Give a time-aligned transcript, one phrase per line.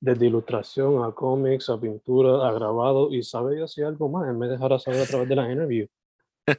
[0.00, 4.48] desde ilustración a cómics, a pintura, a grabado, y sabe yo si algo más, me
[4.48, 5.86] dejará saber a través de la interview.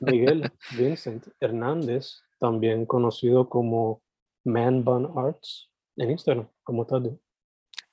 [0.02, 4.02] Miguel Vincent Hernández, también conocido como
[4.44, 6.48] Man Bun Arts en Instagram.
[6.64, 7.04] ¿Cómo estás?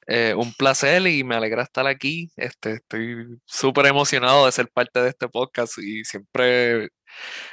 [0.06, 2.31] Eh, un placer y me alegra estar aquí.
[2.37, 6.89] Este, estoy súper emocionado de ser parte de este podcast y siempre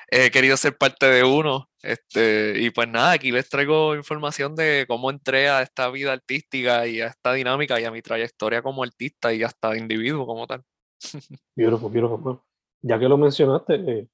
[0.09, 1.69] he querido ser parte de uno.
[1.84, 6.86] Este, y pues nada, aquí les traigo información de cómo entré a esta vida artística
[6.86, 10.64] y a esta dinámica y a mi trayectoria como artista y hasta individuo como tal.
[11.56, 12.40] Beautiful, beautiful.
[12.82, 14.08] ya que lo mencionaste, eh,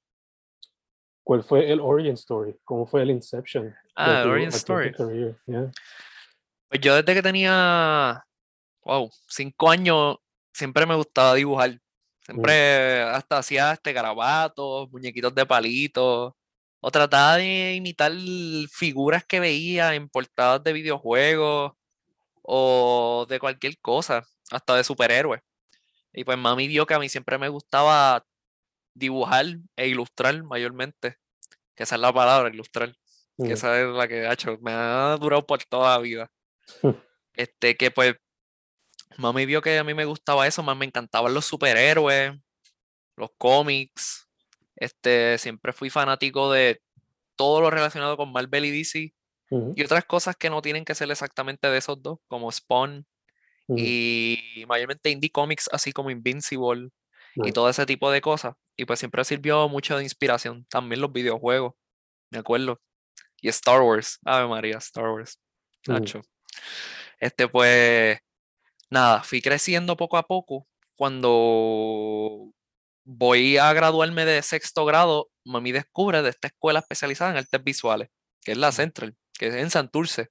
[1.22, 2.56] ¿cuál fue el origin story?
[2.64, 3.74] ¿Cómo fue el inception?
[3.94, 4.92] Ah, el origin story.
[6.68, 8.24] Pues yo desde que tenía,
[8.82, 10.16] wow, cinco años,
[10.54, 11.78] siempre me gustaba dibujar.
[12.20, 16.34] Siempre hasta hacía este garabatos, muñequitos de palitos.
[16.80, 18.12] O trataba de imitar
[18.70, 21.72] figuras que veía en portadas de videojuegos
[22.42, 25.42] o de cualquier cosa, hasta de superhéroes.
[26.12, 28.24] Y pues mami vio que a mí siempre me gustaba
[28.94, 29.46] dibujar
[29.76, 31.16] e ilustrar mayormente.
[31.74, 32.94] Que esa es la palabra, ilustrar.
[33.36, 36.30] Que esa es la que ha hecho, me ha durado por toda la vida.
[37.34, 38.16] este, que pues
[39.18, 42.34] Mami vio que a mí me gustaba eso, más me encantaban los superhéroes,
[43.16, 44.27] los cómics.
[44.78, 46.80] Este, siempre fui fanático de
[47.36, 49.12] todo lo relacionado con Marvel y DC.
[49.50, 53.06] Y otras cosas que no tienen que ser exactamente de esos dos, como Spawn
[53.66, 56.90] y mayormente indie comics, así como Invincible
[57.34, 58.54] y todo ese tipo de cosas.
[58.76, 60.66] Y pues siempre sirvió mucho de inspiración.
[60.68, 61.74] También los videojuegos,
[62.30, 62.80] me acuerdo.
[63.40, 65.40] Y Star Wars, Ave María, Star Wars.
[65.86, 66.20] Nacho.
[67.18, 68.18] Este, pues,
[68.90, 70.66] nada, fui creciendo poco a poco.
[70.94, 72.52] Cuando
[73.10, 78.10] voy a graduarme de sexto grado, mami descubre de esta escuela especializada en artes visuales,
[78.42, 80.28] que es la Central, que es en Santurce.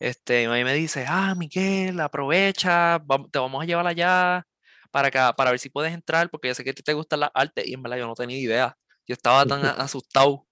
[0.00, 2.98] Este, mami me dice, ah, Miguel, aprovecha,
[3.30, 4.46] te vamos a llevar allá
[4.90, 7.30] para, para ver si puedes entrar, porque yo sé que a ti te gustan las
[7.34, 8.78] artes, y en verdad yo no tenía idea.
[9.06, 10.46] Yo estaba tan asustado.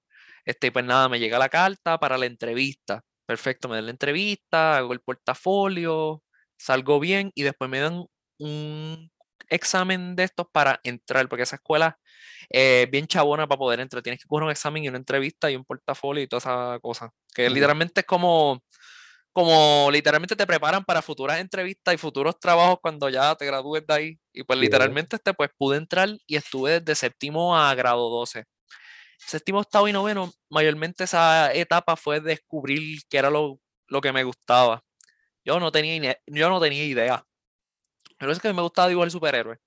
[0.45, 3.03] Este, pues nada, me llega la carta para la entrevista.
[3.27, 6.23] Perfecto, me dan la entrevista, hago el portafolio,
[6.59, 8.05] salgo bien y después me dan
[8.39, 9.11] un
[9.51, 11.99] examen de estos para entrar, porque esa escuela
[12.49, 14.03] es bien chabona para poder entrar.
[14.03, 17.11] Tienes que coger un examen y una entrevista y un portafolio y toda esa cosa.
[17.35, 18.63] Que literalmente es como,
[19.33, 23.95] como literalmente te preparan para futuras entrevistas y futuros trabajos cuando ya te gradúes de
[23.95, 24.19] ahí.
[24.33, 28.45] Y pues literalmente este, pues pude entrar y estuve desde séptimo a grado 12.
[29.19, 34.25] Séptimo, octavo y noveno, mayormente esa etapa fue descubrir qué era lo, lo que me
[34.25, 34.83] gustaba.
[35.45, 37.25] Yo no tenía, yo no tenía idea.
[38.19, 39.59] Pero es que me gustaba dibujar superhéroes.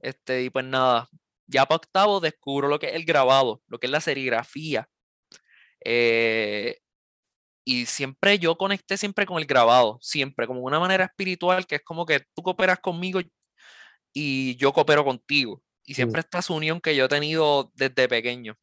[0.00, 1.08] Este, y pues nada,
[1.46, 4.88] ya para octavo descubro lo que es el grabado, lo que es la serigrafía.
[5.84, 6.78] Eh,
[7.64, 11.82] y siempre yo conecté siempre con el grabado, siempre, como una manera espiritual, que es
[11.84, 13.20] como que tú cooperas conmigo
[14.12, 15.62] y yo coopero contigo.
[15.84, 18.56] Y siempre esta esta unión que yo he tenido desde pequeño.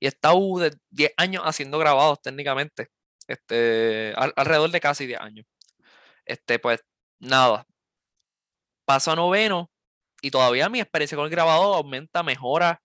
[0.00, 2.88] Y he estado de 10 años haciendo grabados técnicamente,
[3.28, 5.46] este, alrededor de casi 10 años.
[6.26, 6.84] Este, pues
[7.20, 7.66] nada.
[8.84, 9.70] Paso a noveno
[10.22, 12.82] y todavía mi experiencia con el grabado aumenta, mejora.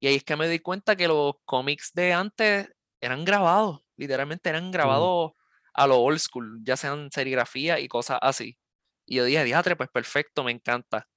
[0.00, 2.70] Y ahí es que me di cuenta que los cómics de antes
[3.00, 5.32] eran grabados, literalmente eran grabados
[5.74, 8.58] a lo old school, ya sean serigrafía y cosas así.
[9.06, 11.08] Y yo dije, diatre, pues perfecto, me encanta.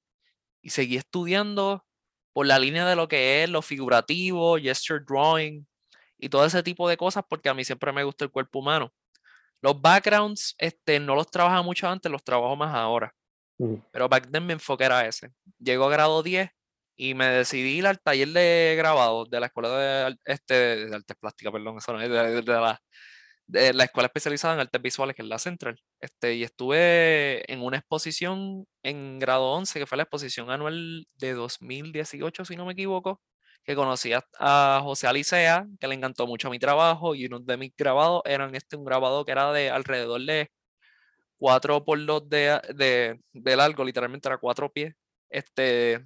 [0.62, 1.86] Y seguí estudiando
[2.34, 5.68] por la línea de lo que es lo figurativo, gesture drawing
[6.18, 8.94] y todo ese tipo de cosas, porque a mí siempre me gusta el cuerpo humano.
[9.62, 13.14] Los backgrounds, este, no los trabajaba mucho antes, los trabajo más ahora.
[13.92, 15.30] Pero back then me enfoqué era ese.
[15.60, 16.50] Llego a grado 10
[16.96, 21.18] y me decidí ir al taller de grabado de la escuela de, este, de artes
[21.20, 22.82] plásticas, perdón, eso no, de, de, la,
[23.48, 25.80] de la escuela especializada en artes visuales, que es la Central.
[26.00, 31.34] Este, y estuve en una exposición en grado 11, que fue la exposición anual de
[31.34, 33.22] 2018, si no me equivoco,
[33.64, 37.76] que conocí a, José Alicea, que le encantó mucho mi trabajo, y uno de mis
[37.76, 40.52] grabados eran este, un grabado que era de alrededor de
[41.42, 44.94] 4 por 2 de, de, de largo, literalmente era 4 pies.
[45.28, 46.06] Este,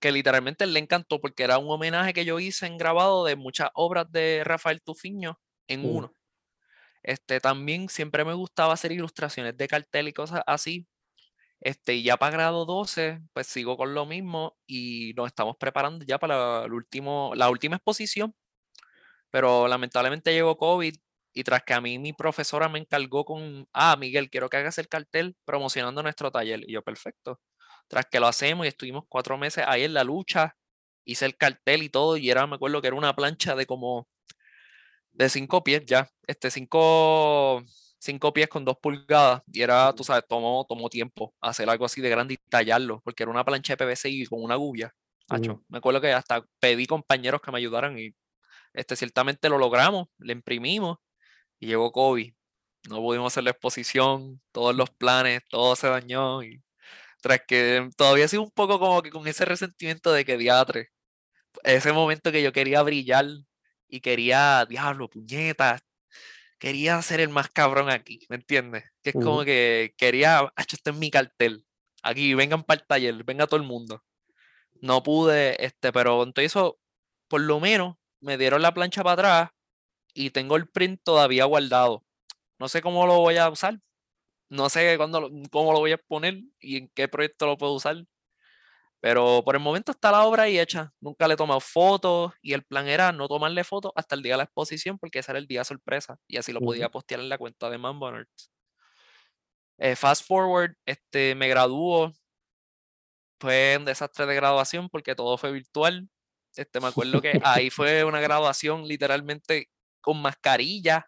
[0.00, 3.70] que literalmente le encantó porque era un homenaje que yo hice en grabado de muchas
[3.74, 6.12] obras de Rafael Tufiño en uno.
[7.02, 10.86] Este, también siempre me gustaba hacer ilustraciones de cartel y cosas así.
[11.60, 16.04] Este, y ya para grado 12, pues sigo con lo mismo y nos estamos preparando
[16.04, 18.36] ya para el último, la última exposición.
[19.30, 20.94] Pero lamentablemente llegó COVID
[21.36, 24.78] y tras que a mí mi profesora me encargó con, ah, Miguel, quiero que hagas
[24.78, 26.62] el cartel promocionando nuestro taller.
[26.66, 27.38] Y yo, perfecto.
[27.88, 30.56] Tras que lo hacemos y estuvimos cuatro meses ahí en la lucha,
[31.04, 34.08] hice el cartel y todo, y era, me acuerdo que era una plancha de como
[35.12, 37.62] de cinco pies ya, este cinco,
[37.98, 42.00] cinco pies con dos pulgadas, y era, tú sabes, tomó, tomó tiempo hacer algo así
[42.00, 44.94] de grande y tallarlo, porque era una plancha de PVC y con una gubia.
[45.68, 48.14] Me acuerdo que hasta pedí compañeros que me ayudaran y
[48.72, 50.96] este, ciertamente lo logramos, le imprimimos
[51.58, 52.32] y llegó COVID.
[52.88, 56.62] No pudimos hacer la exposición, todos los planes, todo se dañó y
[57.20, 60.90] tras que todavía sigo un poco como que con ese resentimiento de que diatre,
[61.64, 63.26] ese momento que yo quería brillar
[63.88, 65.82] y quería, diablo, puñetas,
[66.58, 68.84] quería ser el más cabrón aquí, ¿me entiendes?
[69.02, 71.66] Que es como que quería, hecho esto en mi cartel,
[72.02, 74.04] aquí, vengan para el taller, venga todo el mundo.
[74.80, 76.78] No pude, este, pero entonces eso,
[77.28, 79.55] por lo menos, me dieron la plancha para atrás
[80.16, 82.02] y tengo el print todavía guardado.
[82.58, 83.78] No sé cómo lo voy a usar.
[84.48, 88.06] No sé cuándo, cómo lo voy a poner y en qué proyecto lo puedo usar.
[89.00, 90.92] Pero por el momento está la obra ahí hecha.
[91.00, 94.34] Nunca le he tomado fotos y el plan era no tomarle fotos hasta el día
[94.34, 97.28] de la exposición porque ese era el día sorpresa y así lo podía postear en
[97.28, 98.10] la cuenta de Mambo
[99.78, 102.14] eh, fast forward, este, me graduó.
[103.38, 106.08] Fue un desastre de graduación porque todo fue virtual.
[106.56, 109.68] Este, me acuerdo que ahí fue una graduación literalmente
[110.06, 111.04] con mascarilla.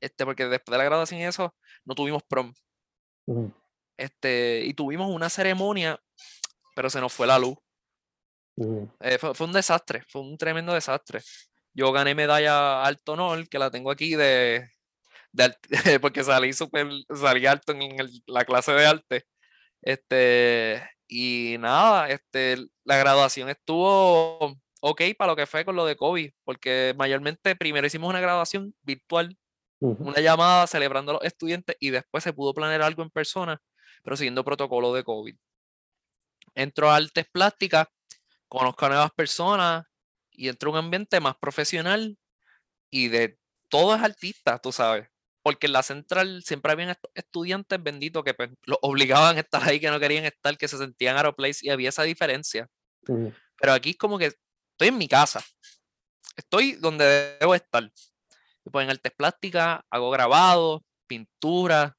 [0.00, 2.54] Este, porque después de la graduación y eso, no tuvimos prom.
[3.98, 6.00] Este, y tuvimos una ceremonia,
[6.74, 7.58] pero se nos fue la luz.
[9.00, 11.20] Eh, fue, un desastre, fue un tremendo desastre.
[11.74, 14.66] Yo gané medalla alto honor, que la tengo aquí de,
[16.00, 17.96] porque salí super, salí alto en
[18.26, 19.26] la clase de arte.
[19.82, 25.96] Este, y nada, este, la graduación estuvo ok para lo que fue con lo de
[25.96, 29.36] COVID, porque mayormente primero hicimos una graduación virtual,
[29.80, 33.60] una llamada celebrando a los estudiantes y después se pudo planear algo en persona,
[34.02, 35.36] pero siguiendo protocolo de COVID.
[36.54, 37.86] Entro a artes plásticas,
[38.48, 39.84] conozco a nuevas personas
[40.32, 42.18] y entro a un ambiente más profesional
[42.90, 43.38] y de
[43.68, 45.08] todos artistas, tú sabes.
[45.42, 49.78] Porque en la central siempre habían estudiantes benditos que pues, los obligaban a estar ahí,
[49.78, 52.68] que no querían estar, que se sentían aeroplace y había esa diferencia.
[53.06, 54.32] Pero aquí es como que
[54.78, 55.44] estoy en mi casa.
[56.36, 57.90] Estoy donde debo estar.
[58.70, 61.96] Pues en artes plásticas hago grabados, pintura,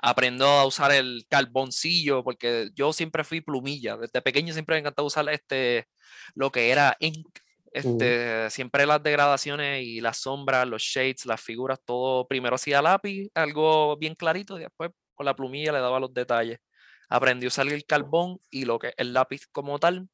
[0.00, 3.96] aprendo a usar el carboncillo, porque yo siempre fui plumilla.
[3.96, 5.88] Desde pequeño siempre me encantaba usar este,
[6.36, 7.26] lo que era ink.
[7.72, 13.28] Este, Siempre las degradaciones y las sombras, los shades, las figuras, todo primero hacía lápiz,
[13.34, 16.60] algo bien clarito, y después con la plumilla le daba los detalles.
[17.08, 20.08] Aprendí a usar el carbón y lo que el lápiz como tal.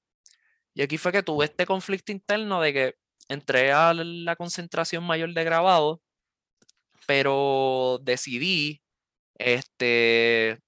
[0.80, 2.94] Y aquí fue que tuve este conflicto interno de que
[3.28, 6.00] entré a la concentración mayor de grabado,
[7.06, 8.80] pero decidí,
[9.34, 10.58] este,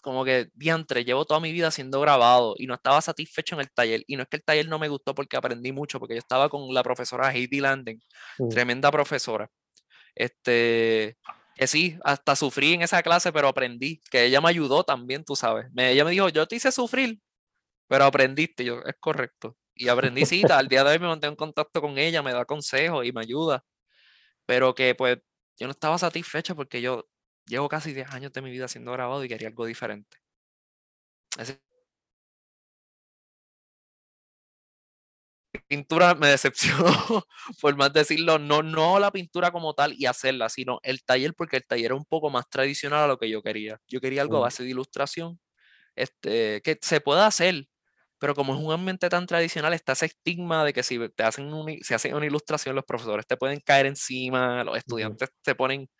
[0.00, 3.70] como que diantre, llevo toda mi vida siendo grabado y no estaba satisfecho en el
[3.70, 4.02] taller.
[4.06, 6.48] Y no es que el taller no me gustó porque aprendí mucho, porque yo estaba
[6.48, 8.00] con la profesora Heidi Landen,
[8.48, 9.50] tremenda profesora.
[10.14, 11.18] Este,
[11.56, 15.36] que sí, hasta sufrí en esa clase, pero aprendí, que ella me ayudó también, tú
[15.36, 15.66] sabes.
[15.76, 17.20] ella me dijo, yo te hice sufrir,
[17.92, 19.58] pero aprendiste, yo, es correcto.
[19.74, 22.46] Y aprendí cita, al día de hoy me mantengo en contacto con ella, me da
[22.46, 23.66] consejos y me ayuda.
[24.46, 25.18] Pero que pues
[25.58, 27.06] yo no estaba satisfecho porque yo
[27.46, 30.16] llevo casi 10 años de mi vida siendo grabado y quería algo diferente.
[35.68, 36.78] pintura me decepcionó,
[37.60, 41.58] por más decirlo, no, no la pintura como tal y hacerla, sino el taller, porque
[41.58, 43.78] el taller era un poco más tradicional a lo que yo quería.
[43.86, 45.38] Yo quería algo a base de ilustración,
[45.94, 47.66] este, que se pueda hacer,
[48.22, 51.50] pero como es un ambiente tan tradicional, está ese estigma de que si te hacen
[51.82, 55.90] se hace una ilustración, los profesores te pueden caer encima, los estudiantes te ponen...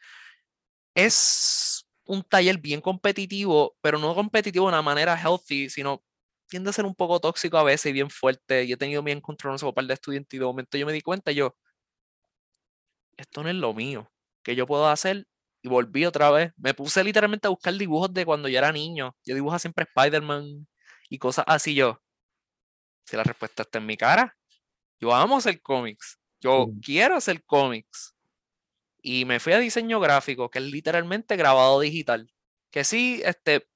[0.95, 6.05] Es un taller bien competitivo, pero no competitivo de una manera healthy, sino
[6.49, 8.69] tiende a ser un poco tóxico a veces y bien fuerte.
[8.69, 10.93] Yo he tenido bien control con un par de estudiantes y de momento yo me
[10.93, 11.57] di cuenta, yo,
[13.17, 14.13] esto no es lo mío,
[14.45, 15.27] que yo puedo hacer.
[15.61, 16.53] Y volví otra vez.
[16.57, 19.17] Me puse literalmente a buscar dibujos de cuando yo era niño.
[19.25, 20.69] Yo dibujaba siempre Spider-Man
[21.09, 21.75] y cosas así.
[21.75, 22.01] Yo,
[23.05, 24.37] si la respuesta está en mi cara,
[25.01, 26.19] yo amo hacer cómics.
[26.41, 28.15] Yo quiero hacer cómics.
[29.03, 32.31] Y me fui a diseño gráfico, que es literalmente grabado digital.
[32.71, 33.69] Que sí, este,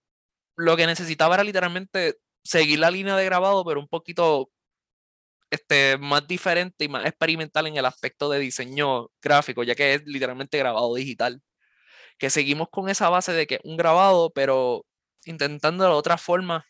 [0.57, 4.51] lo que necesitaba era literalmente seguir la línea de grabado, pero un poquito
[5.51, 10.07] este, más diferente y más experimental en el aspecto de diseño gráfico, ya que es
[10.07, 11.43] literalmente grabado digital.
[12.19, 14.87] Que seguimos con esa base de que un grabado, pero
[15.25, 16.67] intentando de otra forma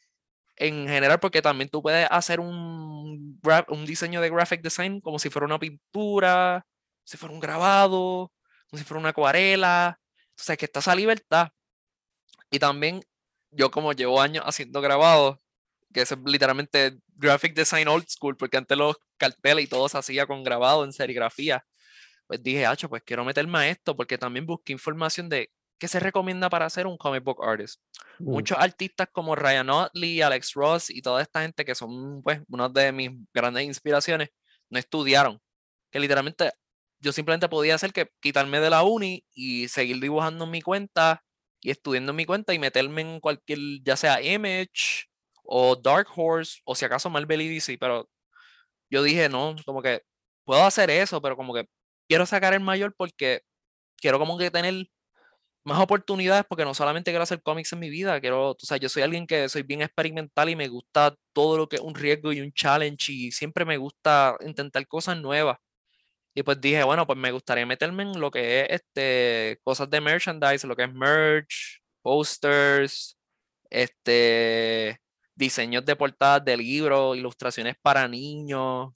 [0.56, 5.30] en general, porque también tú puedes hacer un, un diseño de graphic design como si
[5.30, 6.66] fuera una pintura,
[7.04, 8.32] si fuera un grabado,
[8.70, 10.00] como si fuera una acuarela.
[10.38, 11.48] O sea, que está esa libertad.
[12.50, 13.02] Y también
[13.50, 15.38] yo como llevo años haciendo grabados,
[15.92, 20.26] que es literalmente graphic design old school, porque antes los carteles y todo se hacía
[20.26, 21.64] con grabado en serigrafía.
[22.26, 26.00] Pues dije, hacho, pues quiero meterme a esto, porque también busqué información de qué se
[26.00, 27.80] recomienda para hacer un comic book artist.
[28.18, 28.30] Mm.
[28.30, 32.68] Muchos artistas como Ryan Otley, Alex Ross y toda esta gente que son, pues, una
[32.68, 34.30] de mis grandes inspiraciones,
[34.70, 35.40] no estudiaron.
[35.90, 36.52] Que literalmente
[37.00, 41.25] yo simplemente podía hacer que quitarme de la uni y seguir dibujando en mi cuenta
[41.61, 45.06] y estudiando en mi cuenta y meterme en cualquier, ya sea Image
[45.44, 48.08] o Dark Horse, o si acaso Marvel y DC, pero
[48.90, 50.02] yo dije, no, como que
[50.44, 51.68] puedo hacer eso, pero como que
[52.08, 53.42] quiero sacar el mayor porque
[53.96, 54.88] quiero como que tener
[55.66, 58.88] más oportunidades porque no solamente quiero hacer cómics en mi vida, quiero, o sea, yo
[58.88, 62.32] soy alguien que soy bien experimental y me gusta todo lo que es un riesgo
[62.32, 65.58] y un challenge y siempre me gusta intentar cosas nuevas.
[66.35, 70.00] Y pues dije, bueno, pues me gustaría meterme en lo que es este, cosas de
[70.02, 73.18] merchandise, lo que es merch, posters,
[73.70, 74.99] este,
[75.35, 78.92] diseños de portadas de libros, ilustraciones para niños,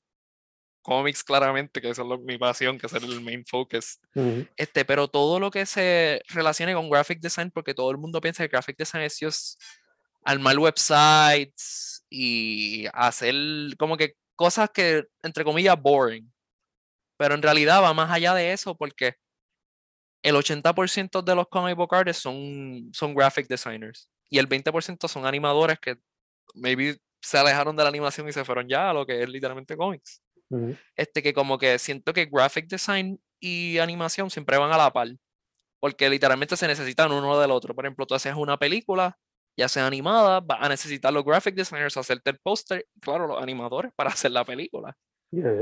[0.82, 4.00] cómics claramente, que eso es mi pasión, que es el main focus.
[4.56, 8.44] este, pero todo lo que se relacione con graphic design, porque todo el mundo piensa
[8.44, 9.58] que graphic design es
[10.24, 13.34] al armar websites y hacer
[13.78, 16.30] como que cosas que, entre comillas, boring.
[17.16, 19.16] Pero en realidad va más allá de eso porque
[20.22, 25.26] el 80% de los comic book artists son, son graphic designers y el 20% son
[25.26, 25.96] animadores que
[26.54, 29.76] maybe se alejaron de la animación y se fueron ya a lo que es literalmente
[29.76, 30.22] cómics.
[30.96, 35.08] Este que como que siento que graphic design y animación siempre van a la par,
[35.80, 37.74] porque literalmente se necesitan uno del otro.
[37.74, 39.18] Por ejemplo, tú haces una película,
[39.58, 43.92] ya sea animada, vas a necesitar los graphic designers hacerte el póster, claro, los animadores
[43.96, 44.96] para hacer la película.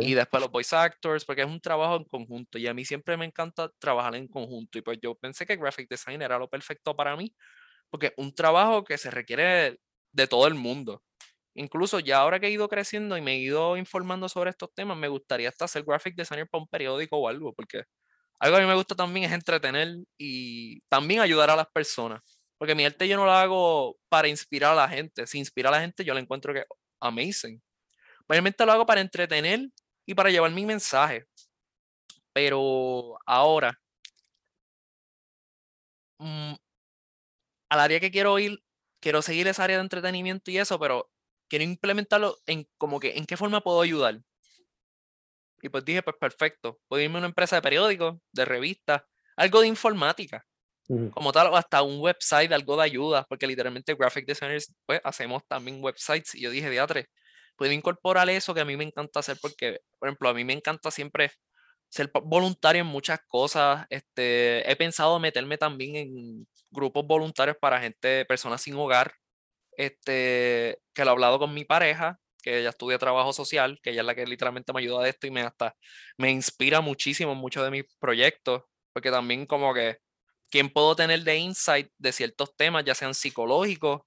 [0.01, 2.59] Y después los voice actors, porque es un trabajo en conjunto.
[2.59, 4.79] Y a mí siempre me encanta trabajar en conjunto.
[4.79, 7.35] Y pues yo pensé que graphic design era lo perfecto para mí,
[7.91, 9.79] porque un trabajo que se requiere
[10.13, 11.03] de todo el mundo.
[11.59, 14.97] Incluso ya ahora que he ido creciendo y me he ido informando sobre estos temas,
[14.97, 17.83] me gustaría hasta ser graphic designer para un periódico o algo, porque
[18.41, 22.21] algo a mí me gusta también es entretener y también ayudar a las personas.
[22.59, 25.27] Porque mi arte yo no lo hago para inspirar a la gente.
[25.27, 26.65] Si inspira a la gente, yo lo encuentro que
[27.01, 27.61] amazing.
[28.29, 29.69] Mayormente lo hago para entretener
[30.07, 31.27] y para llevar mi mensaje.
[32.33, 33.79] Pero ahora,
[36.21, 36.55] mm,
[37.71, 38.59] al área que quiero ir
[39.01, 41.11] quiero seguir esa área de entretenimiento y eso, pero
[41.49, 44.21] quiero implementarlo en como que en qué forma puedo ayudar.
[45.61, 49.03] Y pues dije, pues perfecto, puedo irme a una empresa de periódicos, de revistas,
[49.37, 50.47] algo de informática,
[51.13, 55.43] como tal, o hasta un website, algo de ayuda, porque literalmente graphic designers, pues hacemos
[55.47, 56.35] también websites.
[56.35, 57.09] Y yo dije, diatre,
[57.57, 60.55] puedo incorporar eso que a mí me encanta hacer, porque, por ejemplo, a mí me
[60.55, 61.31] encanta siempre
[61.89, 63.87] ser voluntario en muchas cosas.
[63.91, 69.13] Este, he pensado meterme también en grupos voluntarios para gente, personas sin hogar,
[69.79, 74.01] este, que lo he hablado con mi pareja, que ella estudia trabajo social, que ella
[74.01, 75.75] es la que literalmente me ayuda de esto y me hasta
[76.19, 79.99] me inspira muchísimo en muchos de mis proyectos, porque también como que
[80.51, 84.01] quién puedo tener de insight de ciertos temas, ya sean psicológicos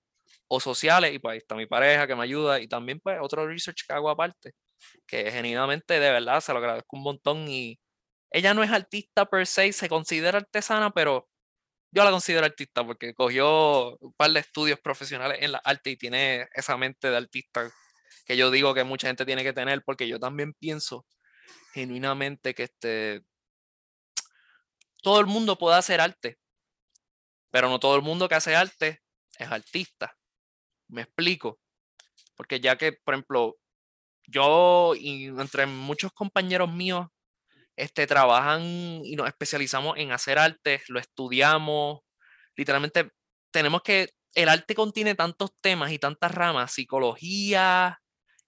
[0.50, 3.48] o sociales, y pues ahí está mi pareja que me ayuda, y también pues otro
[3.48, 4.52] research que hago aparte,
[5.08, 7.80] que genuinamente de verdad se lo agradezco un montón y
[8.32, 11.30] ella no es artista per se, se considera artesana, pero
[11.92, 15.98] yo la considero artista porque cogió un par de estudios profesionales en la arte y
[15.98, 17.72] tiene esa mente de artista
[18.26, 21.06] que yo digo que mucha gente tiene que tener, porque yo también pienso
[21.74, 23.24] genuinamente que este,
[25.02, 26.40] todo el mundo puede hacer arte,
[27.50, 29.02] pero no todo el mundo que hace arte
[29.38, 30.18] es artista.
[30.88, 31.60] Me explico.
[32.36, 33.58] Porque ya que, por ejemplo,
[34.28, 37.08] yo y entre muchos compañeros míos
[37.76, 38.62] este, trabajan
[39.04, 42.02] y nos especializamos en hacer arte, lo estudiamos,
[42.56, 43.12] literalmente
[43.52, 48.02] tenemos que, el arte contiene tantos temas y tantas ramas, psicología,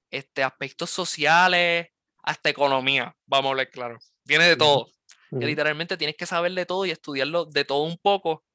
[0.09, 1.89] este, aspectos sociales,
[2.23, 3.99] hasta economía, vamos a ver claro.
[4.23, 4.87] Viene de todo.
[5.29, 8.45] Que literalmente tienes que saber de todo y estudiarlo de todo un poco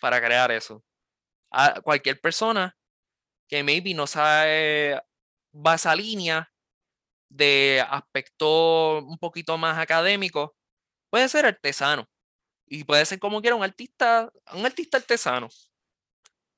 [0.00, 0.84] para crear eso.
[1.50, 2.76] A cualquier persona
[3.48, 5.00] que maybe no sabe
[5.54, 6.52] va a esa línea
[7.36, 10.56] de aspecto un poquito más académico,
[11.10, 12.08] puede ser artesano.
[12.68, 15.48] Y puede ser como quiera un artista, un artista artesano.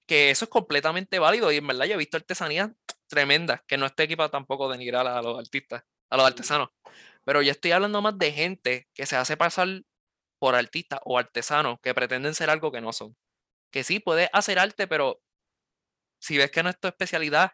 [0.06, 1.52] Que eso es completamente válido.
[1.52, 2.70] Y en verdad yo he visto artesanías
[3.08, 6.70] tremendas, que no estoy equipado tampoco de denigrar a los artistas, a los artesanos.
[7.24, 9.68] Pero yo estoy hablando más de gente que se hace pasar
[10.38, 13.16] por artistas o artesanos que pretenden ser algo que no son.
[13.70, 15.20] Que sí, puedes hacer arte, pero
[16.20, 17.52] si ves que no es tu especialidad,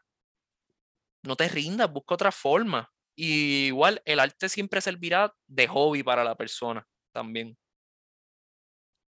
[1.25, 2.94] no te rindas, busca otra forma.
[3.17, 7.57] Y igual el arte siempre servirá de hobby para la persona también.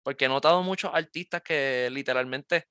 [0.03, 2.65] Porque he notado muchos artistas que literalmente,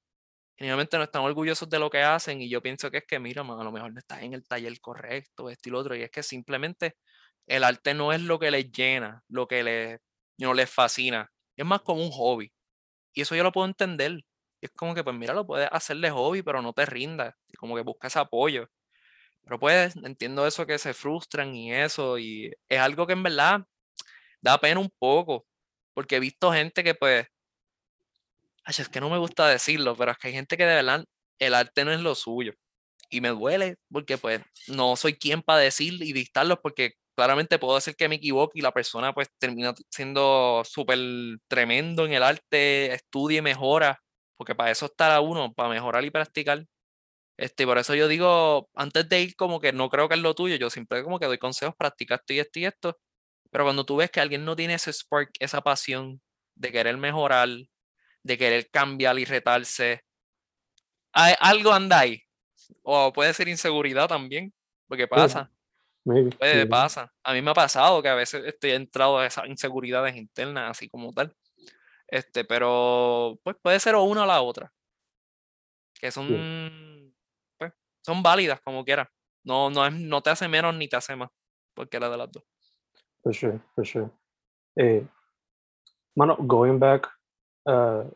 [0.59, 3.43] generalmente no están orgullosos de lo que hacen y yo pienso que es que, mira,
[3.43, 6.11] a lo mejor no estás en el taller correcto, esto y lo otro, y es
[6.11, 6.97] que simplemente
[7.47, 10.01] el arte no es lo que les llena, lo que les,
[10.39, 12.53] no les fascina, es más como un hobby.
[13.15, 14.23] Y eso yo lo puedo entender.
[14.63, 17.77] es como que, pues mira, lo puedes hacer de hobby, pero no te rindas, como
[17.77, 18.69] que buscas apoyo.
[19.51, 23.63] Pero pues entiendo eso que se frustran y eso, y es algo que en verdad
[24.41, 25.45] da pena un poco,
[25.93, 27.27] porque he visto gente que pues,
[28.65, 31.05] es que no me gusta decirlo, pero es que hay gente que de verdad
[31.41, 32.53] el arte no es lo suyo.
[33.11, 37.75] Y me duele porque pues no soy quien para decir y dictarlo porque claramente puedo
[37.75, 41.01] decir que me equivoque y la persona pues termina siendo súper
[41.49, 44.01] tremendo en el arte, estudie mejora,
[44.37, 46.65] porque para eso está uno, para mejorar y practicar.
[47.41, 50.35] Este, por eso yo digo, antes de ir como que no creo que es lo
[50.35, 53.01] tuyo, yo siempre como que doy consejos, practica esto y esto y esto.
[53.51, 56.21] Pero cuando tú ves que alguien no tiene ese spark, esa pasión
[56.55, 57.49] de querer mejorar,
[58.23, 60.05] de querer cambiar y retarse,
[61.15, 62.23] hay, algo anda ahí.
[62.83, 64.53] O puede ser inseguridad también,
[64.87, 65.51] porque pasa.
[66.05, 67.11] puede, pasa.
[67.25, 70.91] A mí me ha pasado que a veces estoy entrado a esas inseguridades internas, así
[70.91, 71.35] como tal.
[72.07, 74.71] Este, pero pues puede ser o una o la otra.
[75.99, 77.00] Que son
[78.03, 79.09] son válidas como quieras.
[79.45, 81.31] No, no, es, no te hace menos ni te hace más,
[81.75, 82.45] cualquiera de las dos.
[83.23, 84.11] For sure, for sure.
[84.77, 85.07] Eh,
[86.15, 87.09] mano, going back,
[87.67, 88.11] uh,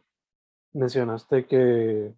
[0.72, 2.14] mencionaste que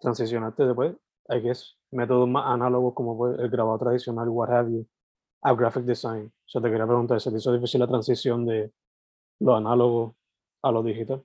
[0.00, 0.94] transicionaste después,
[1.28, 4.86] I guess, métodos más análogos como el grabado tradicional, what have you,
[5.42, 6.26] a graphic design.
[6.26, 8.72] O sea, te quería preguntar, ¿se te hizo difícil la transición de
[9.40, 10.16] lo análogo
[10.62, 11.24] a lo digital?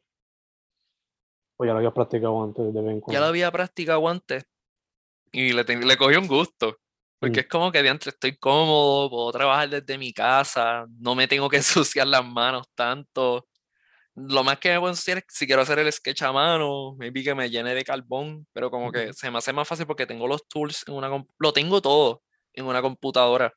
[1.57, 4.45] ¿O ya lo habías practicado antes de vez Ya lo había practicado antes,
[5.31, 6.77] y le, le cogí un gusto.
[7.19, 7.41] Porque mm.
[7.41, 11.57] es como que antes estoy cómodo, puedo trabajar desde mi casa, no me tengo que
[11.97, 13.47] ensuciar las manos tanto.
[14.15, 17.23] Lo más que me puedo ensuciar es si quiero hacer el sketch a mano, maybe
[17.23, 20.27] que me llene de carbón, pero como que se me hace más fácil porque tengo
[20.27, 22.21] los tools en una lo tengo todo
[22.53, 23.53] en una computadora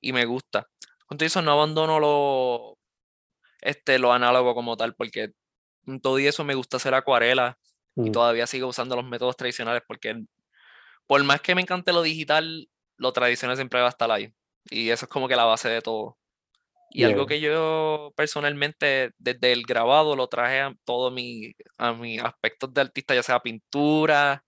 [0.00, 0.68] y me gusta.
[1.06, 2.78] Con eso no abandono lo,
[3.60, 5.32] este, lo análogo como tal, porque
[6.02, 7.58] todo y eso me gusta hacer acuarela
[7.96, 8.12] y mm.
[8.12, 10.22] todavía sigo usando los métodos tradicionales porque
[11.06, 14.32] por más que me encante lo digital, lo tradicional siempre va a estar ahí.
[14.70, 16.18] Y eso es como que la base de todo.
[16.90, 22.22] Y algo que yo personalmente, desde el grabado, lo traje a todos mis a mis
[22.22, 24.44] aspectos de artista, ya sea pintura,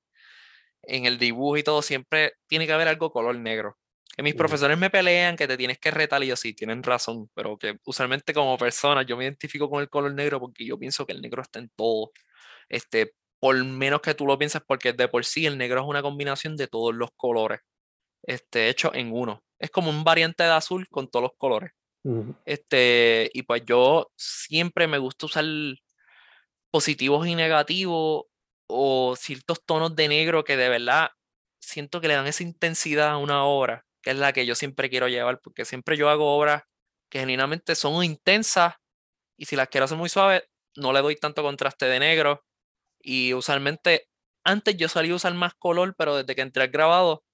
[0.82, 3.76] en el dibujo y todo, siempre tiene que haber algo color negro.
[4.16, 7.30] Que mis profesores me pelean que te tienes que retar y yo sí, tienen razón,
[7.34, 11.06] pero que usualmente como persona yo me identifico con el color negro porque yo pienso
[11.06, 12.10] que el negro está en todo.
[12.68, 16.03] Este, por menos que tú lo pienses, porque de por sí el negro es una
[16.03, 17.61] combinación de todos los colores,
[18.22, 19.42] este, hecho en uno.
[19.59, 21.72] Es como un variante de azul con todos los colores.
[22.46, 25.44] Este, y pues yo siempre me gusta usar
[26.70, 28.24] positivos y negativos
[28.66, 31.11] o ciertos tonos de negro que de verdad
[31.61, 34.88] siento que le dan esa intensidad a una obra, que es la que yo siempre
[34.88, 36.62] quiero llevar, porque siempre yo hago obras
[37.11, 38.74] que genuinamente son intensas
[39.37, 40.44] y si las quiero hacer muy suaves,
[40.77, 42.44] no le doy tanto contraste de negro
[43.08, 44.06] y usualmente,
[44.44, 47.24] antes yo solía usar más color, pero desde que entré al grabado,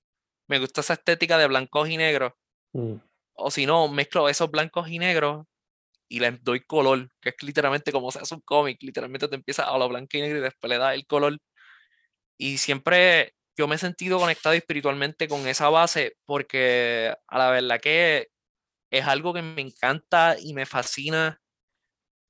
[0.46, 2.32] me gusta esa estética de blancos y negros.
[2.72, 2.94] Mm.
[3.32, 5.46] O si no, mezclo esos blancos y negros
[6.08, 9.64] y les doy color, que es literalmente como se hace un cómic, literalmente te empieza
[9.64, 11.38] a lo blanco y negro y después le da el color.
[12.38, 17.80] Y siempre yo me he sentido conectado espiritualmente con esa base porque a la verdad
[17.80, 18.28] que
[18.92, 21.40] es algo que me encanta y me fascina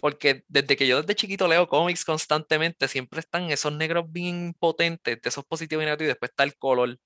[0.04, 5.18] porque desde que yo desde chiquito leo cómics constantemente, siempre están esos negros bien potentes,
[5.22, 6.98] de esos positivos y negativos, y después está el color.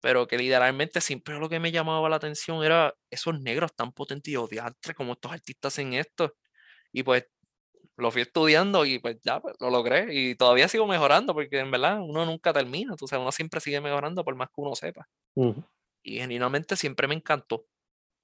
[0.00, 4.32] Pero que literalmente siempre lo que me llamaba la atención era esos negros tan potentes
[4.32, 6.32] y odiantes como estos artistas en esto.
[6.92, 7.26] Y pues
[7.96, 10.14] lo fui estudiando y pues ya pues, lo logré.
[10.14, 12.94] Y todavía sigo mejorando porque en verdad uno nunca termina.
[13.00, 15.08] O sea, uno siempre sigue mejorando por más que uno sepa.
[16.04, 17.66] Y genuinamente siempre me encantó.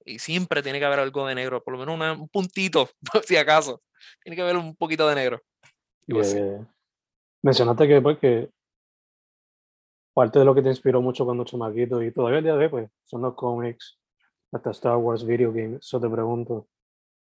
[0.05, 2.89] Y siempre tiene que haber algo de negro, por lo menos un puntito,
[3.27, 3.81] si acaso.
[4.23, 5.41] Tiene que haber un poquito de negro.
[7.43, 8.49] mencionaste que, pues, que
[10.13, 12.69] parte de lo que te inspiró mucho cuando chamaquito y todavía el día de hoy,
[12.69, 13.99] pues, son los cómics,
[14.51, 15.85] hasta Star Wars video games.
[15.85, 16.67] Eso te pregunto,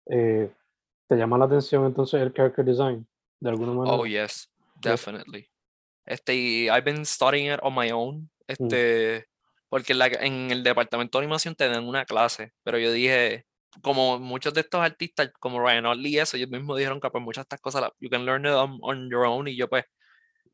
[0.05, 0.51] eh,
[1.07, 3.07] ¿te llama la atención entonces el character design
[3.39, 3.97] de alguna manera?
[3.97, 4.49] Oh, yes,
[4.81, 5.49] definitely.
[6.05, 8.21] Este, I've been studying it on my own.
[8.21, 8.29] Mm.
[8.47, 9.25] Este,
[9.69, 13.45] porque en, el departamento de animación te dan una clase, pero yo dije,
[13.81, 17.23] como muchos de estos artistas, como Ryan Otley y eso, ellos mismos dijeron que pues
[17.23, 19.85] muchas de estas cosas, you can learn them on, your own, y yo pues,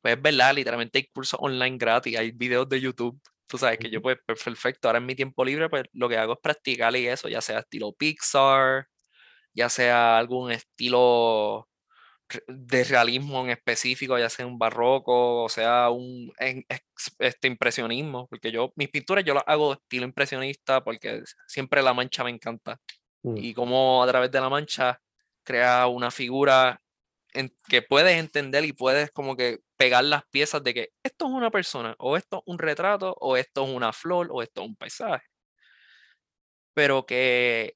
[0.02, 3.90] pues es verdad, literalmente hay cursos online gratis, hay videos de YouTube, tú sabes que
[3.90, 6.96] yo pues, pues, perfecto, ahora en mi tiempo libre pues lo que hago es practicar
[6.96, 8.88] y eso, ya sea estilo Pixar,
[9.54, 11.70] ya sea algún estilo
[12.48, 16.32] de realismo en específico, ya sea un barroco, o sea un
[17.20, 21.94] este impresionismo, porque yo mis pinturas yo las hago de estilo impresionista porque siempre la
[21.94, 22.80] mancha me encanta.
[23.24, 23.38] Mm.
[23.38, 25.02] Y como a través de la mancha
[25.44, 26.82] crea una figura
[27.34, 31.32] en que puedes entender y puedes como que pegar las piezas de que esto es
[31.32, 34.68] una persona, o esto es un retrato, o esto es una flor, o esto es
[34.68, 35.26] un paisaje.
[36.74, 37.76] Pero que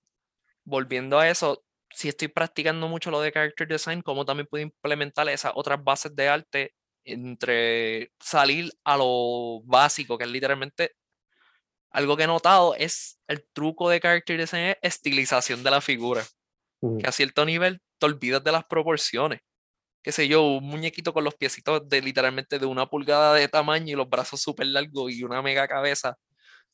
[0.65, 5.27] volviendo a eso, si estoy practicando mucho lo de character design, cómo también puedo implementar
[5.29, 10.95] esas otras bases de arte entre salir a lo básico, que es literalmente
[11.97, 16.23] algo que he notado, es el truco de character design, es estilización de la figura.
[16.99, 19.39] Que a cierto nivel te olvidas de las proporciones.
[20.03, 23.93] Qué sé yo, un muñequito con los piecitos de literalmente de una pulgada de tamaño
[23.93, 26.15] y los brazos súper largos y una mega cabeza.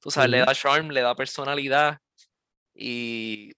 [0.02, 2.00] Tú sabes, le da charm, le da personalidad.
[2.76, 3.54] Y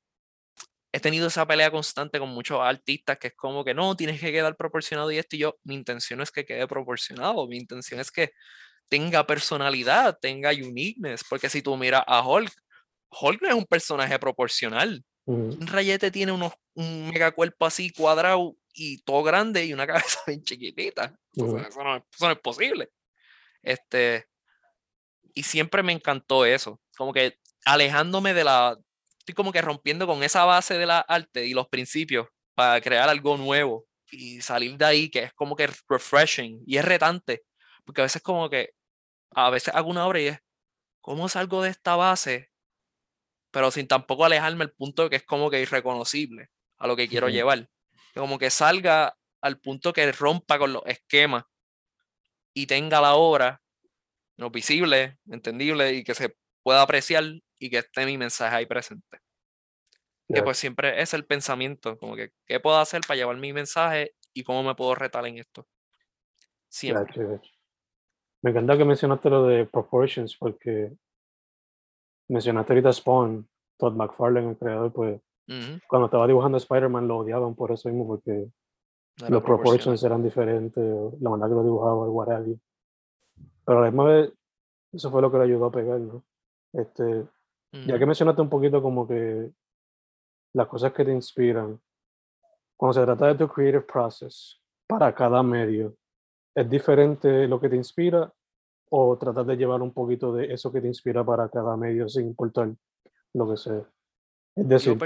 [0.91, 4.31] he tenido esa pelea constante con muchos artistas que es como que no, tienes que
[4.31, 8.11] quedar proporcionado y esto y yo, mi intención es que quede proporcionado, mi intención es
[8.11, 8.33] que
[8.89, 12.51] tenga personalidad, tenga uniqueness, porque si tú miras a Hulk,
[13.09, 15.03] Hulk no es un personaje proporcional.
[15.27, 20.19] Un rayete tiene unos, un mega cuerpo así cuadrado y todo grande y una cabeza
[20.27, 21.15] bien chiquitita.
[21.33, 21.83] eso, no, eso,
[22.21, 22.89] no, es posible.
[23.63, 24.27] Este,
[25.33, 28.77] y siempre me encantó eso, como que alejándome de la,
[29.17, 33.09] estoy como que rompiendo con esa base de la arte y los principios para crear
[33.09, 37.43] algo nuevo y salir de ahí que es como que refreshing y es retante,
[37.83, 38.74] porque a veces como que
[39.35, 40.39] a veces hago una obra y es,
[41.01, 42.51] ¿cómo salgo de esta base?
[43.51, 47.29] Pero sin tampoco alejarme al punto que es como que irreconocible a lo que quiero
[47.29, 47.69] llevar.
[48.13, 51.43] Como que salga al punto que rompa con los esquemas
[52.53, 53.61] y tenga la obra
[54.37, 57.23] no visible, entendible y que se pueda apreciar
[57.59, 59.19] y que esté mi mensaje ahí presente.
[60.33, 64.15] Que pues siempre es el pensamiento, como que, ¿qué puedo hacer para llevar mi mensaje
[64.33, 65.67] y cómo me puedo retar en esto?
[66.67, 67.39] Siempre.
[68.45, 70.95] Me encanta que mencionaste lo de proportions, porque
[72.29, 75.19] mencionaste ahorita Spawn, Todd McFarlane, el creador, pues
[75.87, 78.47] cuando estaba dibujando Spider-Man lo odiaban por eso mismo, porque
[79.29, 80.83] los proportions eran diferentes,
[81.19, 82.55] la manera que lo dibujaba, what have
[83.65, 84.33] Pero a la misma vez,
[84.93, 86.23] eso fue lo que le ayudó a pegar, ¿no?
[86.71, 87.27] Este,
[87.87, 89.51] Ya que mencionaste un poquito como que
[90.53, 91.81] las cosas que te inspiran,
[92.77, 95.97] cuando se trata de tu creative process para cada medio,
[96.55, 98.31] ¿es diferente lo que te inspira
[98.89, 102.27] o tratas de llevar un poquito de eso que te inspira para cada medio sin
[102.27, 102.73] importar
[103.33, 103.83] lo que sea?
[104.55, 104.97] Es decir,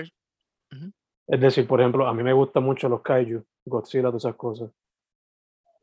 [1.27, 4.71] es decir, por ejemplo, a mí me gustan mucho los kaiju, Godzilla, todas esas cosas.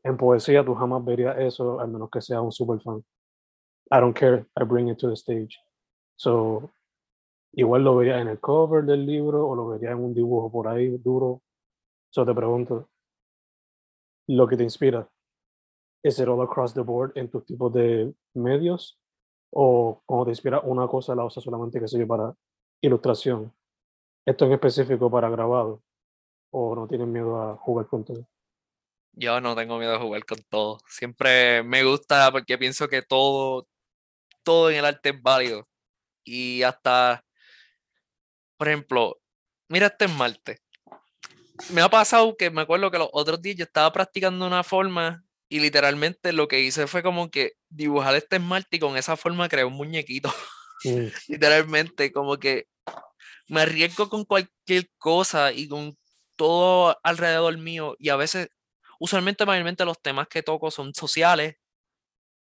[0.03, 3.03] En poesía tú jamás verías eso, al menos que sea un super fan.
[3.91, 5.57] I don't care, I bring it to the stage.
[6.15, 6.71] So,
[7.53, 10.67] igual lo vería en el cover del libro o lo vería en un dibujo por
[10.67, 11.41] ahí duro.
[12.09, 12.89] So te pregunto,
[14.27, 15.07] lo que te inspira,
[16.03, 18.99] ¿es it all across the board en tus tipos de medios?
[19.51, 22.33] ¿O cuando te inspira una cosa la usas solamente que sirve para
[22.81, 23.53] ilustración?
[24.25, 25.81] ¿Esto en específico para grabado?
[26.51, 28.27] ¿O no tienes miedo a jugar con todo?
[29.13, 30.79] Yo no tengo miedo a jugar con todo.
[30.87, 33.67] Siempre me gusta porque pienso que todo,
[34.43, 35.67] todo en el arte es válido.
[36.23, 37.25] Y hasta,
[38.57, 39.17] por ejemplo,
[39.69, 40.59] mira este esmalte.
[41.73, 45.23] Me ha pasado que me acuerdo que los otros días yo estaba practicando una forma
[45.49, 49.47] Y literalmente lo que hice fue como que dibujar este esmalte y con esa forma
[49.47, 50.33] creé un muñequito.
[51.27, 52.67] Literalmente, como que
[53.47, 55.97] me arriesgo con cualquier cosa y con
[56.35, 57.95] todo alrededor mío.
[57.99, 58.49] Y a veces,
[58.99, 61.55] usualmente, mayormente los temas que toco son sociales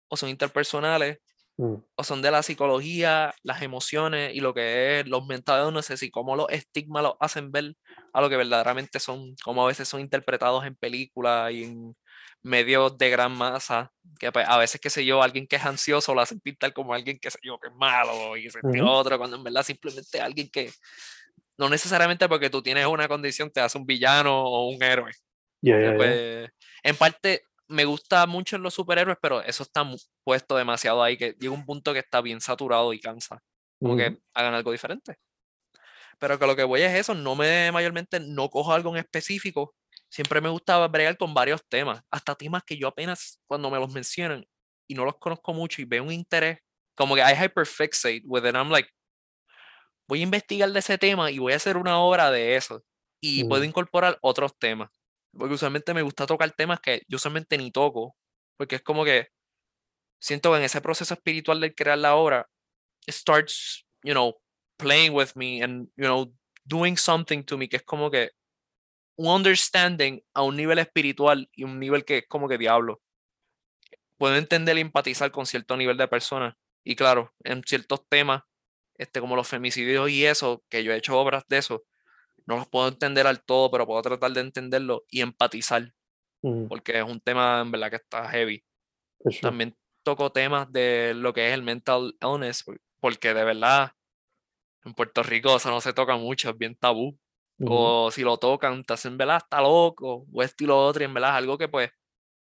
[0.08, 1.18] o son interpersonales
[1.56, 1.74] mm.
[1.94, 5.96] o son de la psicología, las emociones y lo que es los mentales, no sé
[5.96, 7.74] si cómo los estigmas los hacen ver
[8.12, 11.96] a lo que verdaderamente son, como a veces son interpretados en películas y en
[12.48, 16.14] medios de gran masa, que pues, a veces, qué sé yo, alguien que es ansioso
[16.14, 19.36] lo hacen pintar como alguien que sé yo, que es malo y se otro, cuando
[19.36, 20.72] en verdad simplemente alguien que
[21.58, 25.12] no necesariamente porque tú tienes una condición te hace un villano o un héroe.
[25.60, 26.50] Pues,
[26.82, 29.88] en parte me gusta mucho en los superhéroes, pero eso está
[30.24, 33.42] puesto demasiado ahí que llega un punto que está bien saturado y cansa.
[33.80, 35.16] Como que hagan algo diferente.
[36.18, 39.74] Pero que lo que voy es eso, no me mayormente no cojo algo en específico.
[40.10, 43.92] Siempre me gustaba bregar con varios temas, hasta temas que yo apenas cuando me los
[43.92, 44.46] mencionan
[44.88, 46.58] y no los conozco mucho y veo un interés,
[46.96, 48.54] como que I hyperfixate with it.
[48.54, 48.88] I'm like,
[50.08, 52.82] voy a investigar de ese tema y voy a hacer una obra de eso.
[53.20, 54.90] Y puedo incorporar otros temas.
[55.36, 58.16] Porque usualmente me gusta tocar temas que yo usualmente ni toco.
[58.56, 59.28] Porque es como que
[60.20, 62.48] siento que en ese proceso espiritual de crear la obra,
[63.06, 64.40] it starts, you know,
[64.78, 66.32] playing with me and, you know,
[66.64, 68.30] doing something to me, que es como que
[69.18, 73.02] un understanding a un nivel espiritual y un nivel que es como que diablo.
[74.16, 76.54] Puedo entender y empatizar con cierto nivel de personas.
[76.84, 78.44] Y claro, en ciertos temas
[78.94, 81.84] este, como los femicidios y eso, que yo he hecho obras de eso,
[82.46, 85.92] no los puedo entender al todo, pero puedo tratar de entenderlo y empatizar,
[86.68, 88.64] porque es un tema en verdad que está heavy.
[89.40, 92.64] También toco temas de lo que es el mental illness,
[93.00, 93.92] porque de verdad
[94.84, 97.18] en Puerto Rico eso no se toca mucho, es bien tabú.
[97.66, 99.38] O si lo tocan, te hacen, ¿verdad?
[99.38, 101.90] Está loco, o esto y lo otro, y en verdad algo que pues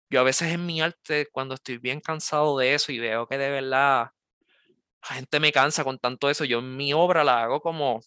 [0.09, 3.37] yo a veces en mi arte, cuando estoy bien cansado de eso y veo que
[3.37, 4.11] de verdad
[5.09, 6.45] la gente me cansa con tanto eso.
[6.45, 8.01] Yo en mi obra la hago como,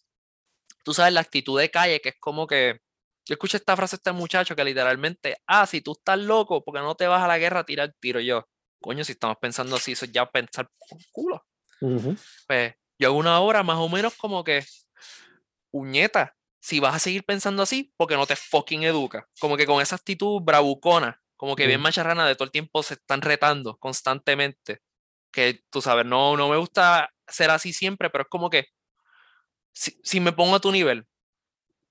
[0.85, 2.81] tú sabes, la actitud de calle, que es como que,
[3.27, 6.81] yo escuché esta frase de este muchacho que literalmente, ah, si tú estás loco, porque
[6.81, 8.49] no te vas a la guerra a tirar tiro yo.
[8.81, 11.45] Coño, si estamos pensando así, eso es ya pensar con culo.
[12.47, 14.65] Pues yo hago una obra más o menos como que,
[15.71, 19.29] puñeta, si vas a seguir pensando así, porque no te fucking educa.
[19.41, 22.95] Como que con esa actitud bravucona, como que bien macharrana de todo el tiempo se
[22.95, 24.81] están retando constantemente
[25.31, 28.67] que tú sabes, no, no me gusta ser así siempre, pero es como que
[29.73, 31.07] si, me pongo a tu nivel,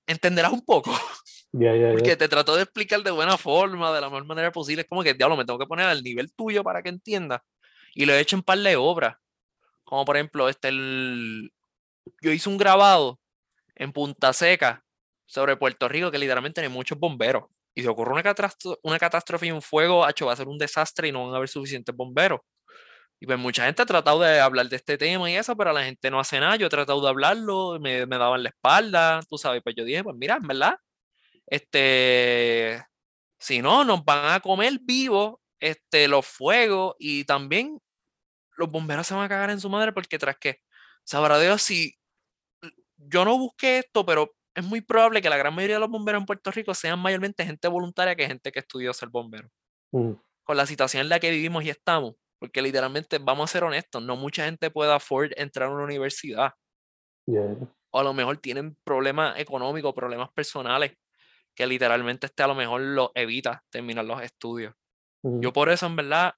[0.06, 0.92] entenderás un poco.
[1.50, 4.82] Porque te trato de explicar de buena forma, de la mejor manera posible.
[4.82, 7.40] Es como que, diablo, me tengo que poner al nivel tuyo para que entiendas.
[7.94, 9.16] Y lo he hecho en par de obras.
[9.82, 11.50] Como por ejemplo, este, el...
[12.20, 13.18] yo hice un grabado
[13.78, 14.84] en Punta Seca
[15.26, 17.44] sobre Puerto Rico que literalmente hay muchos bomberos.
[17.74, 20.58] Y si ocurre una, catástrofe, una catástrofe y un fuego, hecho, va a ser un
[20.58, 22.40] desastre y no van a haber suficientes bomberos.
[23.20, 25.84] Y pues mucha gente ha tratado de hablar de este tema y eso, pero la
[25.84, 26.56] gente no hace nada.
[26.56, 29.62] Yo he tratado de hablarlo, me, me daban la espalda, tú sabes.
[29.62, 30.76] Pues yo dije, pues mira, verdad,
[31.46, 32.84] este,
[33.38, 37.80] si no, nos van a comer vivos este, los fuegos y también
[38.56, 40.60] los bomberos se van a cagar en su madre porque tras que,
[41.04, 41.97] sabrá Dios si
[42.98, 46.20] yo no busqué esto, pero es muy probable que la gran mayoría de los bomberos
[46.20, 49.48] en Puerto Rico sean mayormente gente voluntaria que gente que estudió ser bombero.
[49.92, 50.12] Mm.
[50.42, 54.02] Con la situación en la que vivimos y estamos, porque literalmente, vamos a ser honestos,
[54.02, 56.52] no mucha gente puede afford entrar a una universidad.
[57.90, 60.92] O a lo mejor tienen problemas económicos, problemas personales,
[61.54, 64.74] que literalmente este a lo mejor lo evita terminar los estudios.
[65.22, 66.32] Yo por eso, en verdad,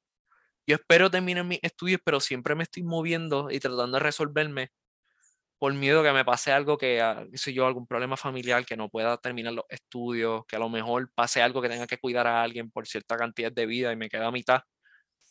[0.66, 4.70] yo espero terminar mis estudios, pero siempre me estoy moviendo y tratando de resolverme
[5.60, 8.88] por miedo que me pase algo que, ah, si yo, algún problema familiar, que no
[8.88, 12.42] pueda terminar los estudios, que a lo mejor pase algo que tenga que cuidar a
[12.42, 14.62] alguien por cierta cantidad de vida y me queda a mitad.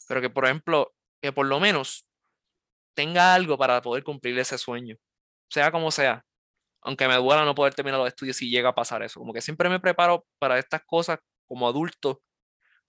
[0.08, 2.08] Pero que por ejemplo, que por lo menos
[2.96, 4.98] tenga algo para poder cumplir ese sueño,
[5.50, 6.26] sea como sea,
[6.82, 9.42] aunque me duela no poder terminar los estudios si llega a pasar eso, como que
[9.42, 12.22] siempre me preparo para estas cosas como adulto,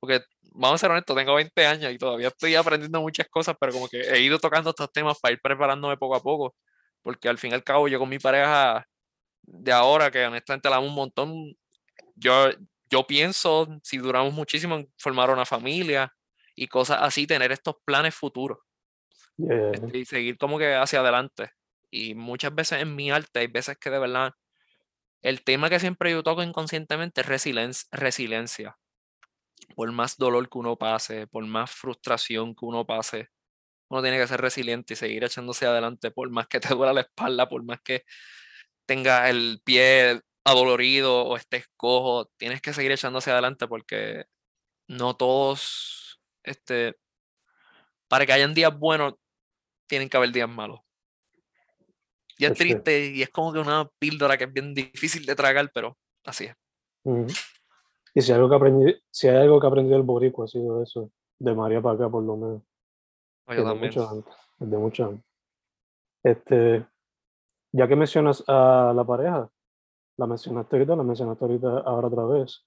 [0.01, 0.23] porque
[0.55, 3.89] vamos a ser honestos, tengo 20 años y todavía estoy aprendiendo muchas cosas, pero como
[3.89, 6.57] que he ido tocando estos temas para ir preparándome poco a poco,
[7.03, 8.87] porque al fin y al cabo yo con mi pareja
[9.43, 11.57] de ahora, que honestamente la amo un montón,
[12.15, 12.51] yo,
[12.91, 16.13] yo pienso, si duramos muchísimo, en formar una familia,
[16.55, 18.59] y cosas así, tener estos planes futuros
[19.39, 21.53] este, y seguir como que hacia adelante.
[21.91, 24.35] Y muchas veces en mi arte hay veces que de verdad
[25.23, 27.27] el tema que siempre yo toco inconscientemente es
[27.91, 28.77] resiliencia.
[29.75, 33.31] Por más dolor que uno pase, por más frustración que uno pase,
[33.91, 37.03] uno tiene que ser resiliente y seguir echándose adelante, por más que te duela la
[37.03, 38.05] espalda, por más que
[38.87, 44.25] tenga el pie adolorido o estés cojo, tienes que seguir echándose adelante porque
[44.89, 46.97] no todos, este,
[48.09, 49.15] para que hayan días buenos,
[49.87, 50.81] tienen que haber días malos.
[52.39, 55.71] Y es triste y es como que una píldora que es bien difícil de tragar,
[55.75, 56.57] pero así es.
[58.15, 61.11] Y si, algo que aprendí, si hay algo que aprendí del boricua ha sido eso,
[61.39, 62.63] de María para acá por lo menos.
[63.57, 65.25] Yo mucho antes, de mucho antes.
[66.23, 66.87] Este,
[67.73, 69.51] ya que mencionas a la pareja,
[70.17, 72.67] la mencionaste ahorita, la mencionaste ahorita ahora otra vez.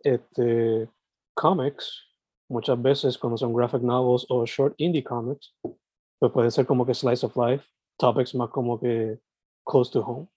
[0.00, 0.88] Este,
[1.34, 2.06] comics,
[2.48, 5.54] muchas veces cuando son graphic novels o short indie comics,
[6.18, 7.64] pues puede ser como que slice of life,
[7.98, 9.18] topics más como que
[9.64, 10.28] close to home.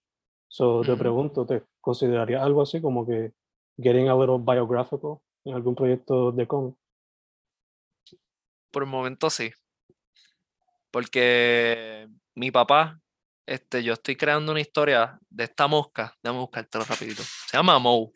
[0.48, 3.32] So te pregunto, ¿te consideraría algo así como que
[3.78, 6.76] getting a little biographical en algún proyecto de cómic?
[8.72, 9.52] Por el momento sí.
[10.92, 13.02] Porque mi papá
[13.46, 16.16] este, yo estoy creando una historia de esta mosca.
[16.24, 17.24] Déjame buscártelo rapidito.
[17.24, 18.14] Se llama Mo.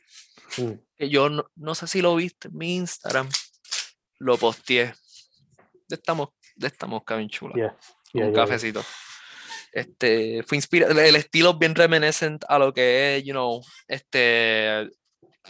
[0.57, 0.71] Mm.
[0.95, 3.29] Que yo no, sé si lo viste en mi Instagram.
[4.19, 4.93] Lo posteé.
[5.87, 6.15] De esta,
[6.55, 7.75] de esta mosca bien chula.
[8.13, 8.83] un cafecito.
[9.73, 14.89] Este, fue inspirado, el estilo bien reminiscent a lo que es, you know, este,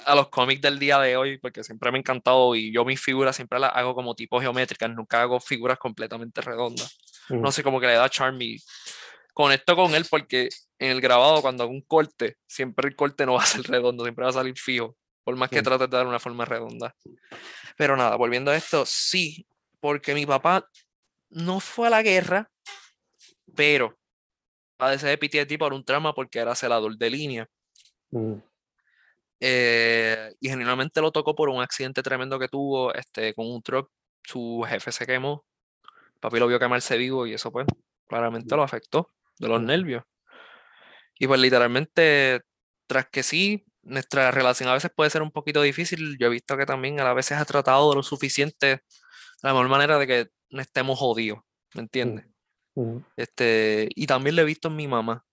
[0.03, 2.99] a los cómics del día de hoy, porque siempre me ha encantado y yo mis
[2.99, 6.97] figuras siempre las hago como tipo geométricas, nunca hago figuras completamente redondas.
[7.29, 8.57] No sé, como que le da charm y
[9.33, 13.33] conecto con él porque en el grabado, cuando hago un corte, siempre el corte no
[13.33, 16.07] va a ser redondo, siempre va a salir fijo, por más que trate de dar
[16.07, 16.95] una forma redonda.
[17.77, 19.45] Pero nada, volviendo a esto, sí,
[19.79, 20.67] porque mi papá
[21.29, 22.49] no fue a la guerra,
[23.55, 23.97] pero
[24.77, 27.49] padece de PTSD por un trauma porque era celador de línea.
[28.11, 28.35] Mm.
[29.39, 33.89] Eh, y genuinamente lo tocó por un accidente tremendo que tuvo este, con un truck.
[34.23, 35.45] Su jefe se quemó.
[36.25, 37.67] Papi lo vio quemarse vivo y eso pues
[38.07, 40.03] claramente lo afectó de los nervios.
[41.19, 42.41] Y pues literalmente,
[42.87, 46.57] tras que sí, nuestra relación a veces puede ser un poquito difícil, yo he visto
[46.57, 48.81] que también a veces ha tratado de lo suficiente, de
[49.43, 51.41] la mejor manera de que no estemos jodidos,
[51.75, 52.25] ¿me entiendes?
[53.15, 55.23] Este, y también lo he visto en mi mamá,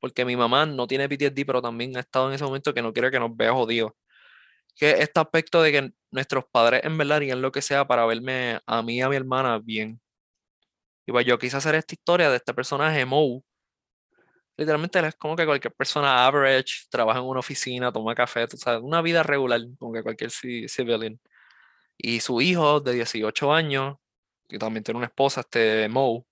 [0.00, 2.92] porque mi mamá no tiene PTSD, pero también ha estado en ese momento que no
[2.92, 3.92] quiere que nos vea jodidos.
[4.74, 8.58] Que este aspecto de que nuestros padres en verdad harían lo que sea para verme
[8.66, 10.00] a mí y a mi hermana bien.
[11.06, 13.42] Y pues yo quise hacer esta historia de este personaje, Moe.
[14.56, 18.80] Literalmente es como que cualquier persona average, trabaja en una oficina, toma café, tú sabes,
[18.82, 21.20] una vida regular, como que cualquier civilian.
[21.98, 23.96] Y su hijo de 18 años,
[24.48, 26.24] que también tiene una esposa, este Moe,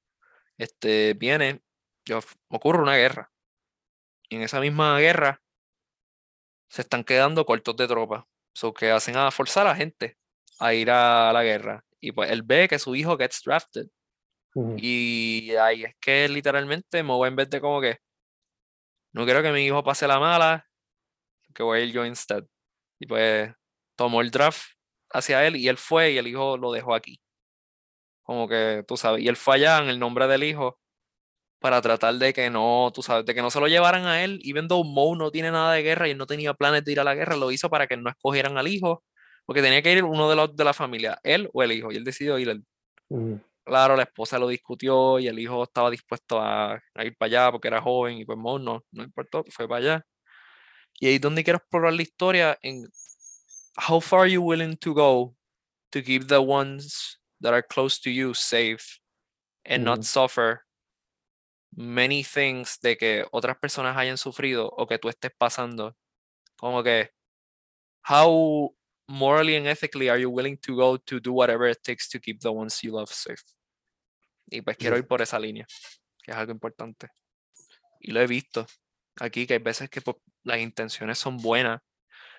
[0.59, 1.63] este, viene,
[2.05, 3.33] yo, ocurre una guerra.
[4.29, 5.43] Y en esa misma guerra
[6.69, 8.29] se están quedando cortos de tropa.
[8.55, 10.19] So que hacen a forzar a la gente
[10.61, 11.85] a ir a la guerra.
[12.01, 13.89] Y pues él ve que su hijo gets drafted
[14.55, 17.99] y ahí es que literalmente me voy en vez de como que
[19.13, 20.67] no quiero que mi hijo pase la mala,
[21.55, 22.45] que voy a ir yo instead.
[22.99, 23.53] Y pues
[23.97, 24.73] tomó el draft
[25.11, 27.21] hacia él y él fue y el hijo lo dejó aquí.
[28.23, 30.79] Como que tú sabes, y él fue allá en el nombre del hijo
[31.59, 34.41] para tratar de que no, tú sabes, de que no se lo llevaran a él.
[34.43, 37.01] Y viendo Moe no tiene nada de guerra y él no tenía planes de ir
[37.01, 39.05] a la guerra, lo hizo para que no escogieran al hijo,
[39.45, 41.97] porque tenía que ir uno de los de la familia, él o el hijo, y
[41.97, 42.65] él decidió ir él.
[43.71, 47.69] Claro, la esposa lo discutió y el hijo estaba dispuesto a, ir para allá porque
[47.69, 50.07] era joven y pues no, no importó, fue para allá.
[50.99, 52.89] Y ahí es donde quiero explorar la historia en
[53.89, 55.37] how far are you willing to go
[55.93, 58.99] to keep the ones that are close to you safe
[59.65, 60.63] and not suffer
[61.73, 65.95] many things de que otras personas hayan sufrido o que tú estés pasando.
[66.57, 67.11] Como que
[68.03, 68.75] how
[69.07, 72.41] morally and ethically are you willing to go to do whatever it takes to keep
[72.41, 73.45] the ones you love safe?
[74.51, 75.67] Y pues quiero ir por esa línea,
[76.23, 77.09] que es algo importante.
[78.01, 78.67] Y lo he visto
[79.21, 81.81] aquí, que hay veces que pues, las intenciones son buenas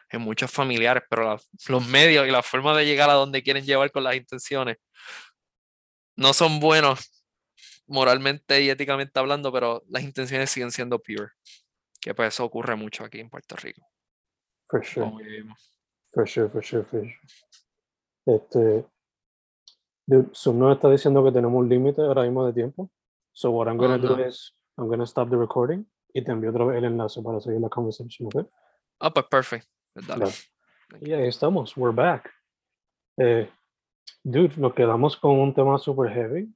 [0.10, 3.92] en muchos familiares, pero los medios y la forma de llegar a donde quieren llevar
[3.92, 4.78] con las intenciones
[6.18, 7.24] no son buenos
[7.88, 11.30] moralmente y éticamente hablando, pero las intenciones siguen siendo pure.
[12.00, 13.82] Que pues eso ocurre mucho aquí en Puerto Rico.
[14.68, 15.12] For sure.
[16.14, 17.20] For sure, for sure, for sure.
[18.26, 18.86] Este,
[20.34, 22.90] Zoom nos está diciendo que tenemos un límite ahora mismo de tiempo.
[23.34, 26.32] So what I'm going to do is I'm going to stop the recording y te
[26.32, 28.48] envío otra vez el enlace para seguir la conversación, ¿ok?
[29.00, 29.68] Ah, pues perfect.
[31.02, 32.30] Y ahí estamos, we're back.
[33.18, 33.50] Eh,
[34.24, 36.54] dude, nos quedamos con un tema super heavy,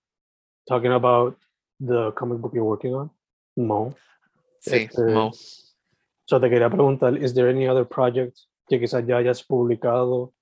[0.68, 1.38] talking about
[1.80, 3.12] the comic book you're working on,
[3.56, 3.96] Mo.
[4.60, 5.32] Sí, este, Mo.
[6.26, 8.38] So te quería preguntar, is there any other project
[8.68, 10.34] que quizás ya hayas publicado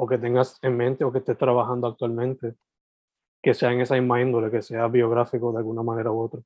[0.00, 2.54] o que tengas en mente o que estés trabajando actualmente
[3.42, 6.40] que sea en esa misma índole, que sea biográfico de alguna manera u otra?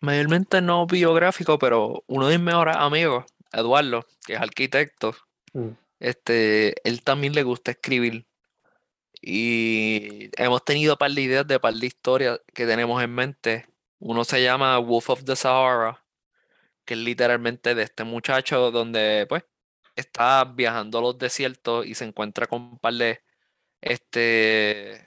[0.00, 5.14] Mayormente no biográfico, pero uno de mis mejores amigos, Eduardo, que es arquitecto,
[5.52, 5.68] mm.
[5.98, 8.26] este, él también le gusta escribir.
[9.20, 13.66] Y hemos tenido par de ideas de par de historias que tenemos en mente.
[13.98, 16.02] Uno se llama Wolf of the Sahara,
[16.84, 19.44] que es literalmente de este muchacho donde pues
[19.96, 23.20] está viajando a los desiertos y se encuentra con un par de
[23.80, 25.04] este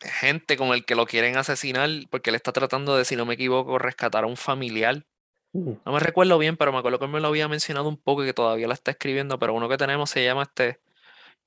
[0.00, 3.34] gente con el que lo quieren asesinar porque él está tratando de, si no me
[3.34, 5.06] equivoco, rescatar a un familiar.
[5.52, 5.72] Mm.
[5.84, 8.26] No me recuerdo bien, pero me acuerdo que me lo había mencionado un poco y
[8.26, 10.80] que todavía la está escribiendo, pero uno que tenemos se llama este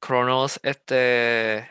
[0.02, 1.68] Chronos, este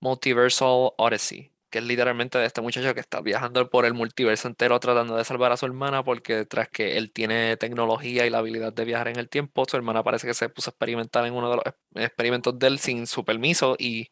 [0.00, 4.78] Multiversal Odyssey que es literalmente de este muchacho que está viajando por el multiverso entero
[4.80, 8.72] tratando de salvar a su hermana porque tras que él tiene tecnología y la habilidad
[8.72, 11.50] de viajar en el tiempo, su hermana parece que se puso a experimentar en uno
[11.50, 11.64] de los
[12.04, 14.10] experimentos de él sin su permiso y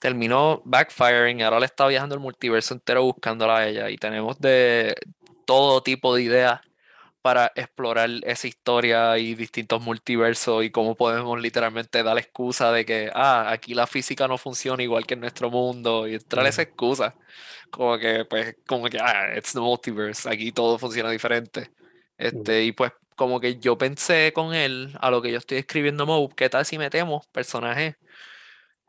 [0.00, 1.42] terminó backfiring.
[1.42, 4.94] Ahora le está viajando el multiverso entero buscándola a ella y tenemos de
[5.46, 6.60] todo tipo de ideas
[7.26, 12.84] para explorar esa historia y distintos multiversos y cómo podemos literalmente dar la excusa de
[12.84, 16.62] que, ah, aquí la física no funciona igual que en nuestro mundo y entrar esa
[16.62, 17.16] excusa.
[17.68, 21.72] Como que, pues, como que, ah, it's the multiverse, aquí todo funciona diferente.
[22.16, 26.06] Este, y pues, como que yo pensé con él, a lo que yo estoy escribiendo
[26.06, 27.96] Moe, ¿qué tal si metemos personajes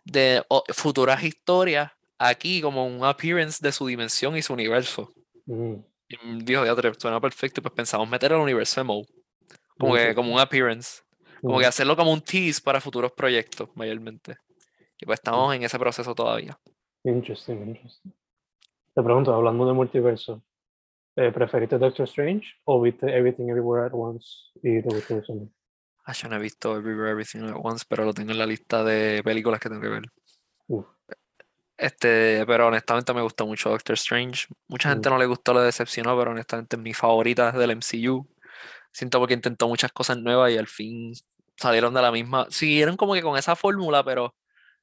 [0.05, 0.43] de
[0.75, 5.11] futuras historias aquí como un appearance de su dimensión y su universo?
[6.45, 9.05] Dijo, ya suena perfecto, pues pensamos meter el universo de Mo.
[9.78, 11.01] Como, que, como un appearance.
[11.41, 14.38] Como que hacerlo como un tease para futuros proyectos, mayormente.
[14.99, 16.58] Y pues estamos en ese proceso todavía.
[17.03, 18.12] Interesting, interesting.
[18.95, 20.43] Te pregunto, hablando de multiverso,
[21.16, 25.49] eh, ¿preferiste Doctor Strange o viste Everything Everywhere at Once y te gustó eso?
[26.03, 28.84] Ah, yo no he visto Everywhere Everything at Once, pero lo tengo en la lista
[28.84, 30.03] de películas que tengo que ver.
[31.78, 34.47] Este, pero honestamente me gustó mucho Doctor Strange.
[34.67, 35.11] Mucha gente mm.
[35.11, 38.28] no le gustó, le decepcionó, pero honestamente es mi favorita del MCU.
[38.91, 41.13] Siento porque intentó muchas cosas nuevas y al fin
[41.55, 42.47] salieron de la misma.
[42.49, 44.36] Siguieron como que con esa fórmula, pero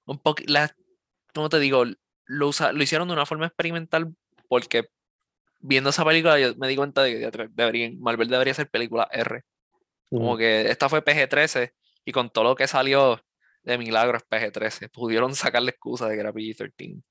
[0.04, 0.42] un poco,
[1.34, 1.84] como te digo,
[2.26, 4.14] lo, lo hicieron de una forma experimental
[4.48, 4.88] porque
[5.60, 9.42] viendo esa película yo me di cuenta de que deberían, Marvel debería ser película R.
[10.10, 10.38] Como mm.
[10.38, 11.72] que esta fue PG-13
[12.04, 13.20] y con todo lo que salió
[13.64, 14.90] de milagro es PG-13.
[14.90, 17.02] Pudieron sacar la excusa de que era PG-13.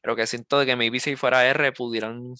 [0.00, 2.34] Pero que siento de que maybe si fuera R pudieran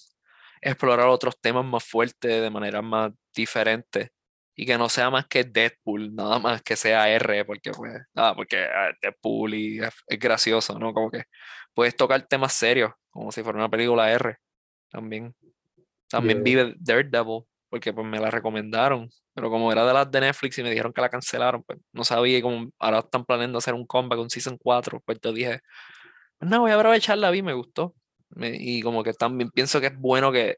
[0.61, 4.09] explorar otros temas más fuertes de manera más diferente
[4.55, 8.35] y que no sea más que Deadpool, nada más que sea R, porque pues, nada,
[8.35, 10.93] porque ah, Deadpool y es, gracioso, ¿no?
[10.93, 11.23] Como que
[11.73, 14.37] puedes tocar temas serios, como si fuera una película R
[14.89, 15.35] también.
[16.07, 20.57] También vive Daredevil, porque pues me la recomendaron, pero como era de las de Netflix
[20.57, 23.85] y me dijeron que la cancelaron, pues no sabía cómo ahora están planeando hacer un
[23.85, 25.61] comeback, un Season 4, pues yo dije,
[26.37, 27.95] pues no, voy a aprovecharla, vi, me gustó.
[28.37, 30.57] y como que también pienso que es bueno que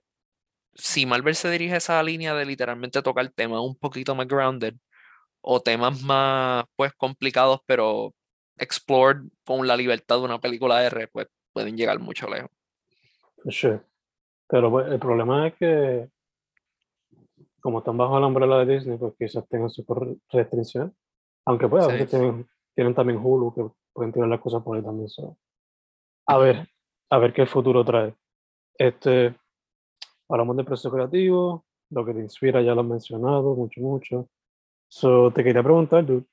[0.74, 4.76] si Marvel se dirige a esa línea de literalmente tocar temas un poquito más grounded
[5.42, 8.14] o temas más pues complicados, pero
[8.58, 12.52] explored con la libertad de una película R, pues pueden llegar mucho lejos.
[13.50, 13.70] Sí.
[14.48, 16.10] Pero pues, el problema es que
[17.62, 19.86] como están bajo la umbrella de Disney, pues quizás tengan su
[20.32, 20.96] restricción.
[21.46, 22.10] Aunque pues a veces
[22.76, 25.10] tienen, también Hulu que pueden tirar las cosas por ahí también.
[26.28, 26.68] A ver,
[27.10, 28.14] a ver qué futuro trae.
[28.78, 29.34] Este,
[30.30, 34.30] hablamos de proceso creativo, lo que te inspira ya lo has mencionado mucho, mucho.
[34.90, 36.26] So, te quería preguntar, dude,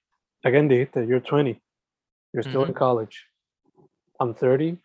[0.42, 1.60] again dijiste, you're 20,
[2.32, 3.24] you're still in college.
[4.20, 4.80] I'm 30,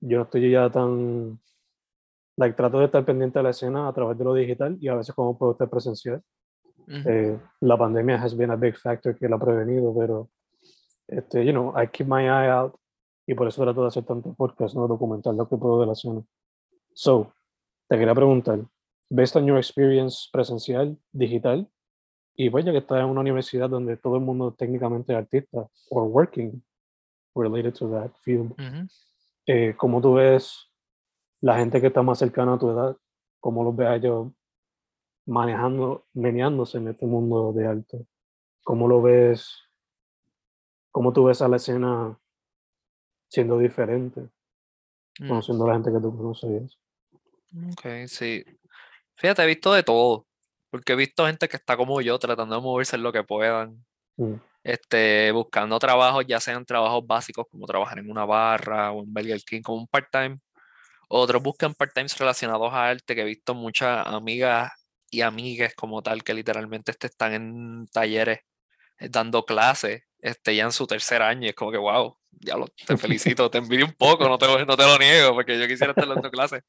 [0.00, 1.38] yo no estoy ya tan
[2.36, 4.94] like, trato de estar pendiente de la escena a través de lo digital y a
[4.94, 6.22] veces como puedo estar presencial.
[6.88, 10.28] Eh, la pandemia has been a big factor que la ha prevenido, pero,
[11.08, 12.76] este, you know, I keep my eye out
[13.26, 14.86] y por eso trato de hacer tanto podcast, ¿no?
[14.86, 16.22] Documentar lo que puedo de la escena.
[16.94, 17.32] So,
[17.88, 18.60] te quería preguntar,
[19.10, 21.68] based on your experience presencial, digital,
[22.36, 25.66] y pues ya que estás en una universidad donde todo el mundo técnicamente es artista,
[25.90, 26.62] or working
[27.34, 28.54] related to that field,
[29.46, 30.70] eh, ¿cómo tú ves
[31.40, 32.96] la gente que está más cercana a tu edad,
[33.40, 34.28] cómo los ve a ellos
[35.26, 38.06] manejando, meneándose en este mundo de arte.
[38.62, 39.64] ¿Cómo lo ves?
[40.90, 42.18] ¿Cómo tú ves a la escena
[43.28, 44.28] siendo diferente?
[45.18, 45.28] Mm.
[45.28, 46.78] Conociendo a la gente que tú conoces.
[47.72, 48.44] Ok, sí.
[49.16, 50.26] Fíjate, he visto de todo.
[50.70, 53.84] Porque he visto gente que está como yo, tratando de moverse en lo que puedan.
[54.16, 54.34] Mm.
[54.62, 59.40] Este, buscando trabajos, ya sean trabajos básicos como trabajar en una barra o en Burger
[59.42, 60.40] King como un part-time,
[61.08, 64.72] otros buscan part-times relacionados a arte, que he visto muchas amigas
[65.10, 68.40] y amigues como tal que literalmente este, están en talleres
[68.98, 71.48] eh, dando clases este, ya en su tercer año.
[71.48, 74.76] Es como que, wow, ya lo, te felicito, te envidio un poco, no te, no
[74.76, 76.62] te lo niego, porque yo quisiera estar dando clases.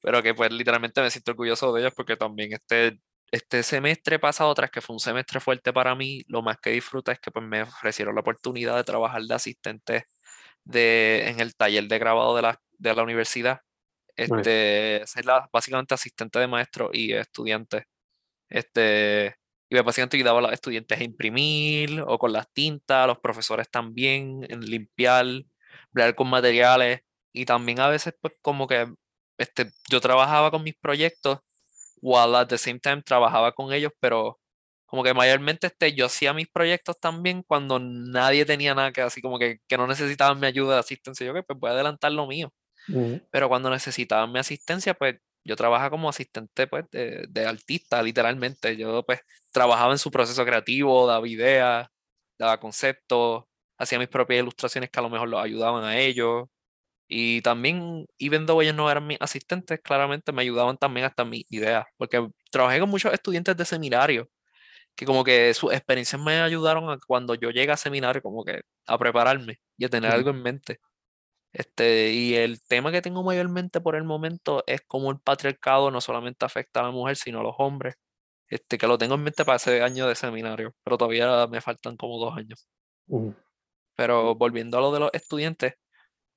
[0.00, 3.00] Pero que pues literalmente me siento orgulloso de ellos porque también este,
[3.30, 7.12] este semestre pasado, tras que fue un semestre fuerte para mí, lo más que disfruté
[7.12, 10.06] es que pues, me ofrecieron la oportunidad de trabajar de asistente
[10.64, 13.60] de, en el taller de grabado de la, de la universidad.
[14.18, 17.86] Este, ser la, básicamente asistente de maestro y estudiante.
[18.50, 19.36] Este,
[19.70, 24.46] y básicamente ayudaba a los estudiantes a imprimir o con las tintas, los profesores también
[24.48, 25.26] en limpiar,
[25.92, 27.02] bregar con materiales
[27.32, 28.88] y también a veces pues como que
[29.38, 31.38] este, yo trabajaba con mis proyectos
[32.00, 34.40] while at the same time trabajaba con ellos, pero
[34.86, 39.20] como que mayormente este, yo hacía mis proyectos también cuando nadie tenía nada que así
[39.22, 42.12] como que, que no necesitaban mi ayuda de asistencia, yo que pues voy a adelantar
[42.12, 42.52] lo mío.
[43.30, 48.76] Pero cuando necesitaban mi asistencia, pues yo trabajaba como asistente pues, de, de, artista, literalmente.
[48.76, 49.20] Yo pues
[49.52, 51.88] trabajaba en su proceso creativo, daba ideas,
[52.38, 53.44] daba conceptos,
[53.78, 56.48] hacía mis propias ilustraciones que a lo mejor los ayudaban a ellos.
[57.08, 61.44] Y también, even though ellos no eran mis asistentes, claramente me ayudaban también hasta mis
[61.50, 64.28] ideas, porque trabajé con muchos estudiantes de seminario,
[64.94, 68.62] que como que sus experiencias me ayudaron a cuando yo llegué a seminario, como que
[68.86, 70.80] a prepararme y a tener algo en mente.
[71.52, 76.00] Este, y el tema que tengo mayormente por el momento es cómo el patriarcado no
[76.00, 77.94] solamente afecta a la mujer, sino a los hombres.
[78.48, 81.96] Este, que lo tengo en mente para ese año de seminario, pero todavía me faltan
[81.96, 82.66] como dos años.
[83.94, 85.74] Pero volviendo a lo de los estudiantes,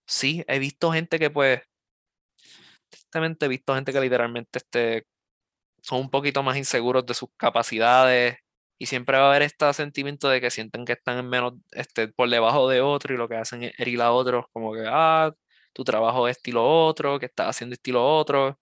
[0.05, 1.61] sí, he visto gente que pues,
[2.89, 5.07] tristemente he visto gente que literalmente este,
[5.81, 8.37] son un poquito más inseguros de sus capacidades
[8.81, 12.07] y siempre va a haber este sentimiento de que sienten que están en menos, este,
[12.07, 15.31] por debajo de otro y lo que hacen es herir a otros como que, ah,
[15.73, 18.59] tu trabajo es estilo otro, que estás haciendo estilo otro.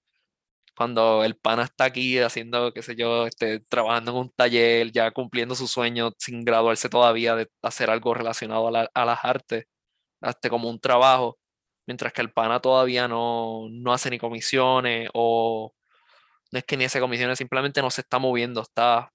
[0.76, 5.12] Cuando el pana está aquí haciendo, qué sé yo, este, trabajando en un taller, ya
[5.12, 9.66] cumpliendo su sueño sin graduarse todavía de hacer algo relacionado a, a las artes
[10.22, 11.40] hasta como un trabajo,
[11.88, 15.74] mientras que el pana todavía no, no hace ni comisiones o
[16.52, 19.12] no es que ni hace comisiones, simplemente no se está moviendo, está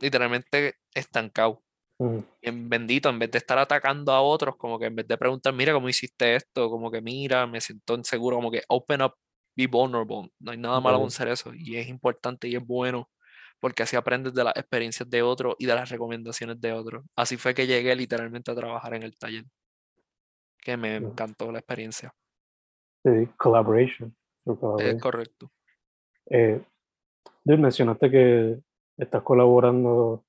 [0.00, 1.62] literalmente estancado.
[2.40, 5.52] En bendito, en vez de estar atacando a otros, como que en vez de preguntar,
[5.52, 9.12] mira cómo hiciste esto, como que mira, me siento inseguro, como que open up,
[9.54, 10.32] be vulnerable.
[10.38, 13.10] No hay nada malo con hacer eso y es importante y es bueno
[13.60, 17.04] porque así aprendes de las experiencias de otros y de las recomendaciones de otros.
[17.14, 19.44] Así fue que llegué literalmente a trabajar en el taller
[20.58, 22.12] que me encantó la experiencia.
[23.04, 24.14] Sí, collaboration.
[24.78, 25.50] Es correcto.
[26.26, 26.60] Eh,
[27.44, 28.60] mencionaste que
[29.00, 30.24] estás colaborando,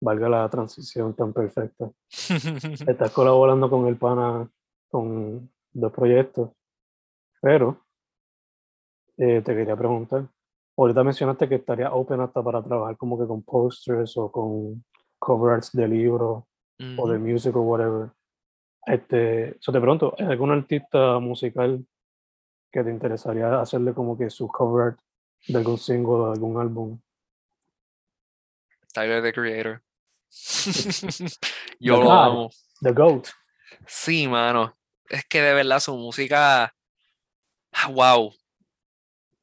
[0.00, 1.90] valga la transición tan perfecta,
[2.86, 4.48] estás colaborando con el PANA
[4.88, 6.50] con dos proyectos,
[7.40, 7.84] pero
[9.16, 10.28] eh, te quería preguntar,
[10.76, 14.84] ahorita mencionaste que estaría open hasta para trabajar como que con posters o con
[15.18, 16.44] cover arts de libros
[16.96, 18.10] o de music o whatever.
[18.86, 21.84] Este, yo te pregunto, ¿es algún artista musical
[22.70, 24.96] que te interesaría hacerle como que su cover
[25.48, 26.98] de algún single de algún álbum?
[28.92, 29.82] Tyler the Creator.
[31.80, 32.50] Yo lo amo.
[32.80, 33.28] The GOAT.
[33.86, 34.76] Sí, mano.
[35.08, 36.74] Es que de verdad su música.
[37.90, 38.34] Wow.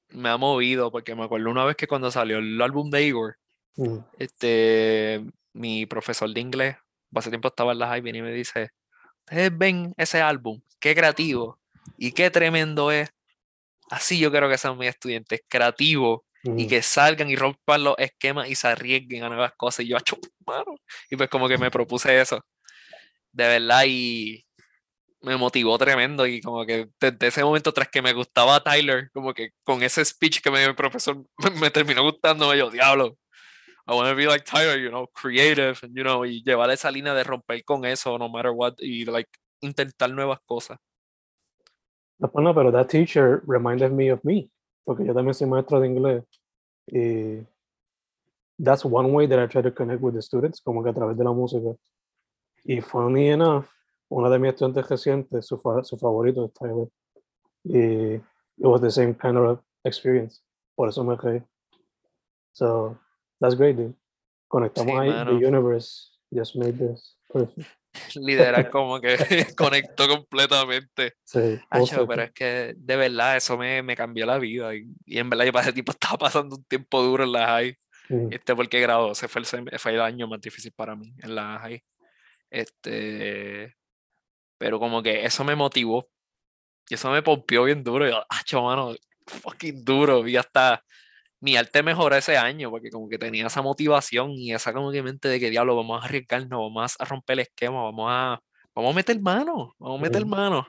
[0.09, 3.37] Me ha movido porque me acuerdo una vez que cuando salió el álbum de Igor,
[3.75, 3.97] mm.
[4.19, 6.77] este, mi profesor de inglés,
[7.13, 8.71] hace tiempo estaba en la high y me dice,
[9.19, 11.59] ustedes ven ese álbum, qué creativo
[11.97, 13.09] y qué tremendo es.
[13.89, 16.21] Así yo quiero que sean mis estudiantes, creativos
[16.57, 19.85] y que salgan y rompan los esquemas y se arriesguen a nuevas cosas.
[19.85, 19.97] Y yo,
[20.45, 20.75] mano.
[21.09, 22.43] Y pues como que me propuse eso.
[23.31, 24.45] De verdad, y
[25.21, 26.27] me motivó tremendo.
[26.27, 30.05] Y como que desde ese momento, tras que me gustaba Tyler, como que con ese
[30.05, 31.23] speech que me dio el profesor,
[31.59, 32.53] me, terminó gustando.
[32.55, 33.17] yo, diablo,
[33.87, 36.91] I want to be like Tyler, you know, creative, and, you know, y llevar esa
[36.91, 39.29] línea de romper con eso, no matter what, y like
[39.61, 40.77] intentar nuevas cosas.
[42.17, 44.49] No, pero that teacher reminded me of me,
[44.85, 46.23] porque yo también soy maestro de inglés.
[46.87, 47.45] Y
[48.63, 51.17] that's one way that I try to connect with the students, como que a través
[51.17, 51.75] de la música.
[52.63, 53.65] Y funny enough,
[54.09, 56.87] una de mis estudiantes recientes, su, su favorito es Tyler.
[57.63, 60.41] Y it was the same kind of experience.
[60.75, 61.43] Por eso me reí.
[62.53, 62.97] So,
[63.41, 63.93] That's great, dude.
[64.51, 65.25] Conectamos ahí.
[65.25, 67.67] The universe just made this perfect.
[68.15, 69.17] Literal, como que
[69.57, 71.15] conectó completamente.
[71.23, 71.59] Sí.
[72.07, 74.75] pero es que de verdad eso me, me cambió la vida.
[74.75, 77.77] Y, en verdad yo para ese tipo estaba pasando un tiempo duro en la high.
[78.29, 81.59] Este, porque grado, ese fue el, fue el año más difícil para mí en la
[81.59, 81.83] high.
[82.51, 83.75] Este,
[84.59, 86.07] pero como que eso me motivó.
[86.87, 88.07] Y eso me pompió bien duro.
[88.07, 90.27] Y yo, ah, mano, fucking duro.
[90.27, 90.83] Y hasta
[91.45, 95.03] mi arte mejoró ese año porque como que tenía esa motivación y esa como que
[95.03, 98.41] mente de que diablo, vamos a arriesgarnos, vamos a romper el esquema, vamos a,
[98.73, 100.67] vamos a meter mano, vamos a meter mano.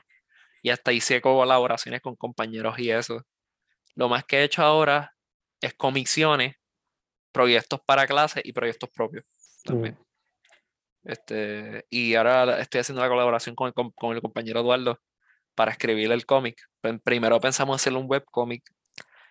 [0.61, 3.23] Y hasta hice colaboraciones con compañeros y eso.
[3.95, 5.15] Lo más que he hecho ahora
[5.61, 6.57] es comisiones
[7.31, 9.25] proyectos para clases y proyectos propios
[9.63, 9.95] también.
[9.95, 11.09] Mm.
[11.09, 14.99] Este, y ahora estoy haciendo la colaboración con el, con el compañero Eduardo
[15.55, 16.61] para escribir el cómic.
[17.03, 18.76] Primero pensamos hacerle un webcómic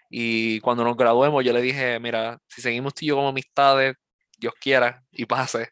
[0.09, 3.95] y cuando nos graduemos yo le dije, mira, si seguimos tú y yo como amistades,
[4.39, 5.71] Dios quiera y pase,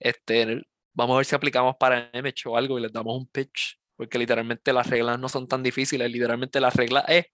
[0.00, 0.62] este,
[0.92, 4.18] vamos a ver si aplicamos para MH o algo y les damos un pitch, porque
[4.18, 7.26] literalmente las reglas no son tan difíciles, literalmente la regla es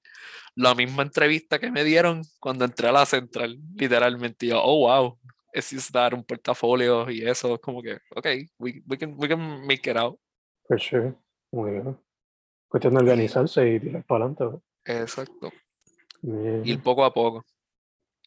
[0.55, 5.19] la misma entrevista que me dieron cuando entré a la central, literalmente yo, oh wow,
[5.53, 8.27] es dar un portafolio y eso, como que, ok,
[8.59, 10.19] we, we, can, we can make it out.
[10.67, 11.15] For sure,
[11.53, 11.97] muy bien.
[12.69, 14.59] Cuestión de organizarse y tirar para adelante.
[14.85, 15.53] Exacto.
[16.65, 17.45] Ir poco a poco.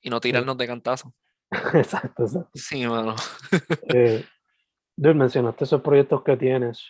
[0.01, 1.13] Y no tirarnos de cantazo.
[1.73, 2.51] exacto, exacto.
[2.53, 3.15] Sí, mano.
[3.93, 4.23] eh,
[4.97, 6.83] mencionaste esos proyectos que tienes.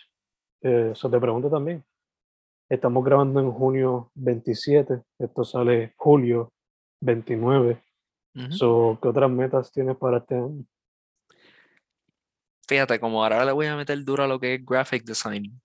[0.62, 1.84] Eh, eso te pregunto también.
[2.68, 5.02] Estamos grabando en junio 27.
[5.18, 6.52] Esto sale julio
[7.00, 7.82] 29.
[8.34, 10.64] ¿Qué otras metas tienes para este año?
[12.68, 15.60] Fíjate, como ahora le voy a meter duro a lo que es graphic design.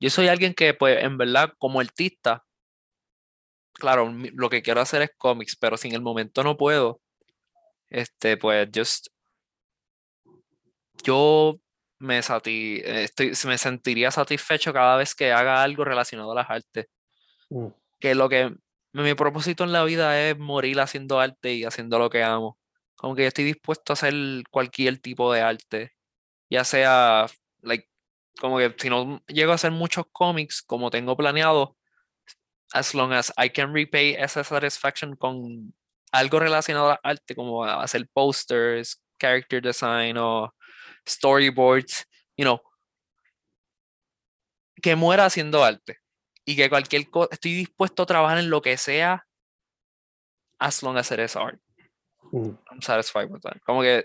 [0.00, 2.44] Yo soy alguien que, pues, en verdad, como artista,
[3.80, 7.00] claro, lo que quiero hacer es cómics, pero si en el momento no puedo,
[7.88, 9.08] este, pues, just,
[11.02, 11.58] yo
[11.98, 12.82] me, estoy,
[13.46, 16.86] me sentiría satisfecho cada vez que haga algo relacionado a las artes.
[17.50, 17.66] Mm.
[17.98, 18.54] Que lo que
[18.92, 22.58] mi propósito en la vida es morir haciendo arte y haciendo lo que amo.
[22.96, 24.14] Como que yo estoy dispuesto a hacer
[24.50, 25.92] cualquier tipo de arte.
[26.50, 27.26] Ya sea,
[27.62, 27.88] like,
[28.40, 31.76] como que si no llego a hacer muchos cómics como tengo planeado,
[32.72, 35.74] as long as I can repay esa satisfaction con
[36.12, 40.52] algo relacionado al arte, como hacer posters, character design o
[41.06, 42.06] storyboards,
[42.36, 42.60] you know,
[44.82, 45.98] que muera haciendo arte
[46.44, 49.26] y que cualquier cosa, estoy dispuesto a trabajar en lo que sea
[50.58, 51.60] as long as it is art.
[52.32, 52.56] Mm.
[52.70, 53.60] I'm satisfied with that.
[53.64, 54.04] Como que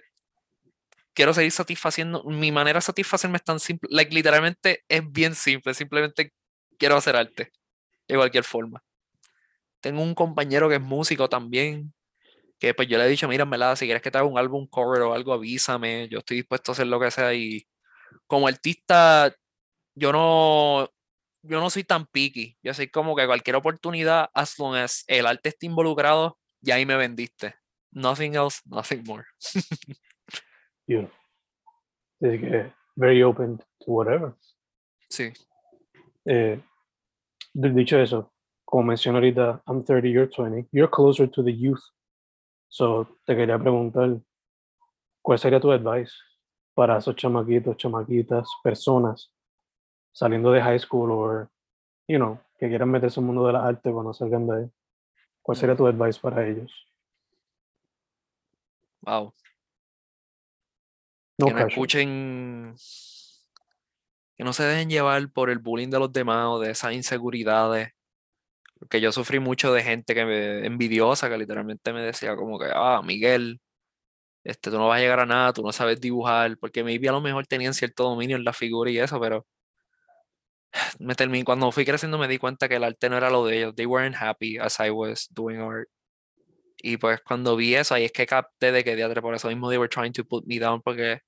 [1.14, 5.74] quiero seguir satisfaciendo, mi manera de satisfacerme es tan simple, like, literalmente es bien simple,
[5.74, 6.34] simplemente
[6.78, 7.52] quiero hacer arte
[8.08, 8.84] de cualquier forma.
[9.80, 11.94] Tengo un compañero que es músico también,
[12.60, 14.68] que pues yo le he dicho, mira, me si quieres que te haga un álbum
[14.68, 17.68] cover o algo, avísame, yo estoy dispuesto a hacer lo que sea y
[18.28, 19.36] como artista,
[19.94, 20.90] yo no,
[21.44, 22.58] yo no soy tan picky.
[22.64, 26.86] Yo soy como que cualquier oportunidad, as long as el arte esté involucrado, y ahí
[26.86, 27.56] me vendiste.
[27.92, 29.26] Nothing else, nothing more.
[30.88, 31.10] you
[32.20, 34.34] que very open to whatever.
[35.10, 35.32] Sí.
[36.26, 36.60] Eh,
[37.56, 38.32] dicho eso,
[38.66, 40.68] como mencioné ahorita, I'm 30, you're 20.
[40.72, 41.82] You're closer to the youth.
[42.68, 44.20] So, te quería preguntar,
[45.22, 46.12] ¿cuál sería tu advice
[46.74, 49.32] para esos chamaquitos, chamaquitas, personas
[50.12, 51.50] saliendo de high school o,
[52.08, 54.72] you know, que quieran meterse en el mundo de la arte cuando salgan de ahí,
[55.42, 56.72] ¿cuál sería tu advice para ellos?
[59.02, 59.34] Wow.
[61.38, 62.76] No que no escuchen,
[64.38, 67.92] que no se dejen llevar por el bullying de los demás o de esas inseguridades.
[68.80, 72.68] Porque yo sufrí mucho de gente que me, envidiosa, que literalmente me decía como que,
[72.74, 73.62] ah, Miguel,
[74.44, 77.14] este, tú no vas a llegar a nada, tú no sabes dibujar, porque maybe a
[77.14, 79.46] lo mejor tenían cierto dominio en la figura y eso, pero
[81.00, 83.58] me terminé, cuando fui creciendo me di cuenta que el arte no era lo de
[83.58, 83.76] ellos.
[83.76, 85.90] They weren't happy as I was doing art.
[86.78, 89.70] Y pues cuando vi eso, ahí es que capté de que de por eso mismo
[89.70, 91.22] they were trying to put me down porque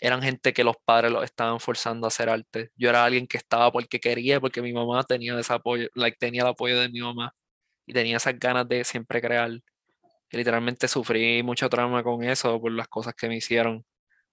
[0.00, 2.70] eran gente que los padres los estaban forzando a hacer arte.
[2.76, 6.42] Yo era alguien que estaba porque quería, porque mi mamá tenía ese apoyo, like, tenía
[6.42, 7.34] el apoyo de mi mamá
[7.86, 9.50] y tenía esas ganas de siempre crear.
[10.30, 13.84] Y literalmente sufrí mucho trauma con eso por las cosas que me hicieron,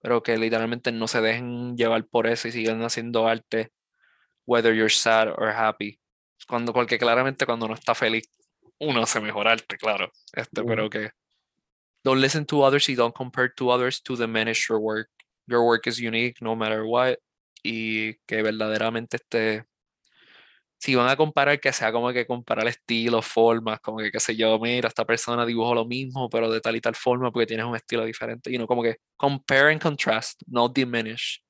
[0.02, 3.72] pero que literalmente no se dejen llevar por eso y siguen haciendo arte
[4.46, 6.00] whether you're sad or happy.
[6.48, 8.30] Cuando, porque claramente cuando uno está feliz,
[8.80, 10.12] uno hace mejorarte, claro.
[10.34, 11.10] Este, pero que
[12.04, 15.10] don't listen to others y don't compare to others to diminish your work.
[15.48, 17.16] Your work is unique no matter what.
[17.64, 19.66] Y que verdaderamente este
[20.86, 24.36] si van a comparar, que sea como que comparar estilos, formas, como que qué sé
[24.36, 27.66] yo, mira, esta persona dibujó lo mismo, pero de tal y tal forma porque tienes
[27.66, 28.52] un estilo diferente.
[28.52, 31.44] Y no como que compare and contrast, no diminish.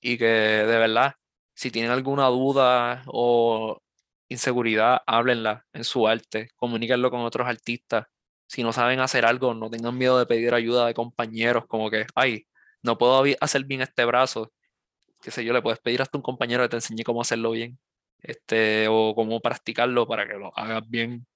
[0.00, 1.14] Y que de verdad,
[1.54, 3.80] si tienen alguna duda o
[4.28, 8.06] inseguridad, háblenla en su arte, comuníquenlo con otros artistas.
[8.48, 12.06] Si no saben hacer algo, no tengan miedo de pedir ayuda de compañeros, como que,
[12.16, 12.46] ay,
[12.82, 14.52] no puedo hacer bien este brazo.
[15.22, 17.78] Qué sé yo, le puedes pedir hasta un compañero que te enseñe cómo hacerlo bien.
[18.22, 21.26] Este, o cómo practicarlo para que lo hagas bien.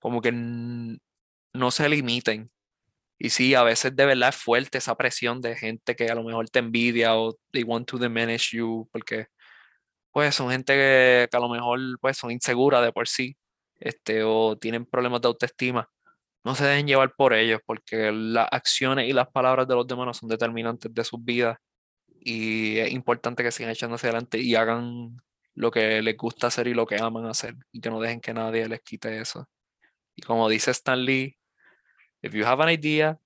[0.00, 2.50] Como que no se limiten.
[3.18, 6.24] Y sí, a veces de verdad es fuerte esa presión de gente que a lo
[6.24, 9.28] mejor te envidia o they want to diminish you porque
[10.12, 13.36] pues son gente que, a lo mejor pues son inseguras de por sí,
[13.80, 15.90] este, o tienen problemas de autoestima.
[16.44, 20.18] No se dejen llevar por ellos, porque las acciones y las palabras de los demás
[20.18, 21.56] son determinantes de sus vidas
[22.20, 25.16] y es importante que sigan echándose adelante y hagan
[25.54, 28.34] lo que les gusta hacer y lo que aman hacer y que no dejen que
[28.34, 29.48] nadie les quite eso.
[30.14, 31.36] Y como dice Stan Lee,
[32.22, 33.18] if you have an idea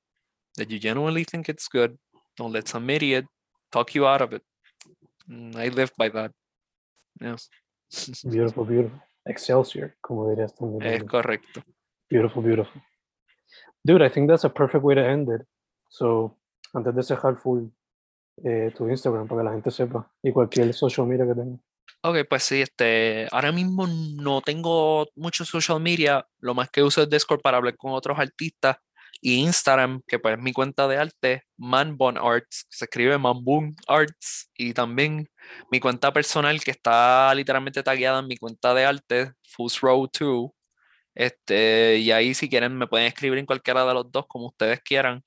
[0.57, 1.97] that you genuinely think it's good,
[2.37, 3.27] don't let some idiot
[3.71, 4.43] talk you out of it.
[5.27, 6.33] Mm, I live by that.
[7.21, 7.37] Yeah.
[8.25, 9.01] Beautiful, beautiful.
[9.25, 10.55] Excelsior, como dirías.
[10.81, 11.63] Es correcto.
[12.09, 12.83] Beautiful, beautiful.
[13.89, 15.47] Dude, I think that's a perfect way to end it.
[15.89, 16.37] So,
[16.75, 17.69] antes de cerrar full
[18.45, 21.59] eh, tu Instagram para que la gente sepa y cualquier social media que tenga.
[22.03, 27.01] Ok, pues sí, este, ahora mismo no tengo mucho social media, lo más que uso
[27.01, 28.77] es Discord para hablar con otros artistas
[29.23, 34.51] y Instagram, que pues es mi cuenta de arte, Manbon Arts, se escribe Manbun Arts,
[34.55, 35.31] y también
[35.73, 40.51] mi cuenta personal que está literalmente tagueada en mi cuenta de arte, Fools Row 2.
[41.19, 44.81] Este, y ahí si quieren me pueden escribir en cualquiera de los dos como ustedes
[44.83, 45.25] quieran.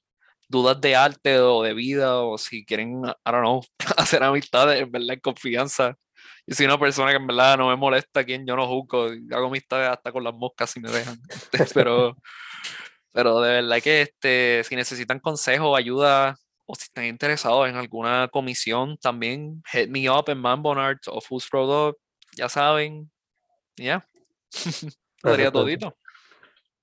[0.47, 3.61] Dudas de arte o de vida, o si quieren, I don't know,
[3.97, 5.97] hacer amistades, en verdad, en confianza.
[6.47, 9.47] Yo soy una persona que en verdad no me molesta quien yo no juzgo, hago
[9.47, 11.19] amistades hasta con las moscas si me dejan.
[11.73, 12.17] Pero
[13.13, 18.29] pero de verdad que este, si necesitan consejo, ayuda o si están interesados en alguna
[18.31, 21.99] comisión, también hit me up en Mambonart o Foods Product,
[22.37, 23.11] ya saben.
[23.77, 23.83] Ya.
[23.85, 24.07] Yeah.
[25.21, 25.95] Podría todito.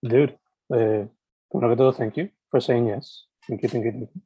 [0.01, 0.39] Dude,
[0.70, 1.09] eh,
[1.51, 3.28] primero que todo, thank you for saying yes.
[3.47, 4.22] Thank you, thank you, thank you.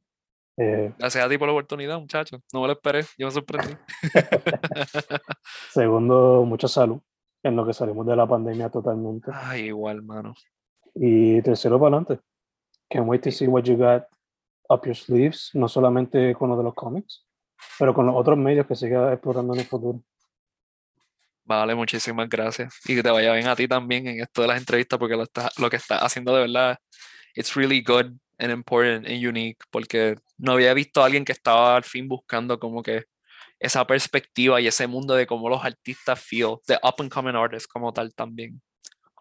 [0.58, 2.40] Eh, Gracias a ti por la oportunidad, muchachos.
[2.52, 3.74] No me lo esperé, yo me sorprendí.
[5.72, 7.00] Segundo, mucha salud
[7.42, 9.30] en lo que salimos de la pandemia totalmente.
[9.34, 10.34] Ay, igual, mano.
[10.94, 12.22] Y tercero, para adelante.
[12.90, 14.04] Can't wait to see what you got
[14.68, 17.26] up your sleeves, no solamente con lo de los cómics,
[17.78, 20.02] pero con los otros medios que siga explorando en el futuro.
[21.44, 22.74] Vale, muchísimas gracias.
[22.84, 25.24] Y que te vaya bien a ti también en esto de las entrevistas, porque lo,
[25.24, 26.78] está, lo que estás haciendo de verdad,
[27.34, 31.76] it's really good and important and unique, porque no había visto a alguien que estaba
[31.76, 33.04] al fin buscando como que
[33.58, 37.68] esa perspectiva y ese mundo de cómo los artistas feel, de up and coming artists
[37.68, 38.60] como tal también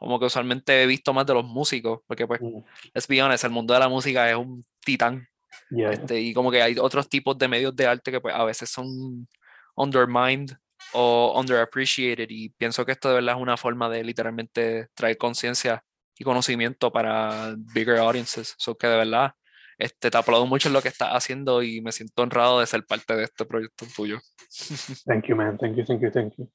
[0.01, 2.57] como que usualmente he visto más de los músicos, porque pues, mm.
[2.95, 5.27] let's be honest, el mundo de la música es un titán.
[5.69, 8.67] Este, y como que hay otros tipos de medios de arte que pues a veces
[8.67, 9.27] son
[9.75, 10.57] undermined
[10.93, 15.83] o underappreciated y pienso que esto de verdad es una forma de literalmente traer conciencia
[16.17, 18.55] y conocimiento para bigger audiences.
[18.57, 19.33] So que de verdad
[19.77, 22.85] este, te aplaudo mucho en lo que estás haciendo y me siento honrado de ser
[22.85, 24.19] parte de este proyecto tuyo.
[25.05, 25.57] Thank you, man.
[25.57, 26.51] Thank you, thank you, thank you.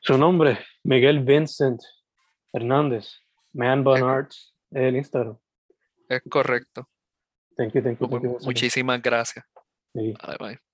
[0.00, 1.80] Su nombre, Miguel Vincent
[2.52, 3.20] Hernández,
[3.52, 5.38] Man Bun Arts, el Instagram.
[6.08, 6.88] Es correcto.
[7.56, 8.38] Thank you, thank you, thank you.
[8.44, 9.44] Muchísimas gracias.
[9.94, 10.71] Bye, bye.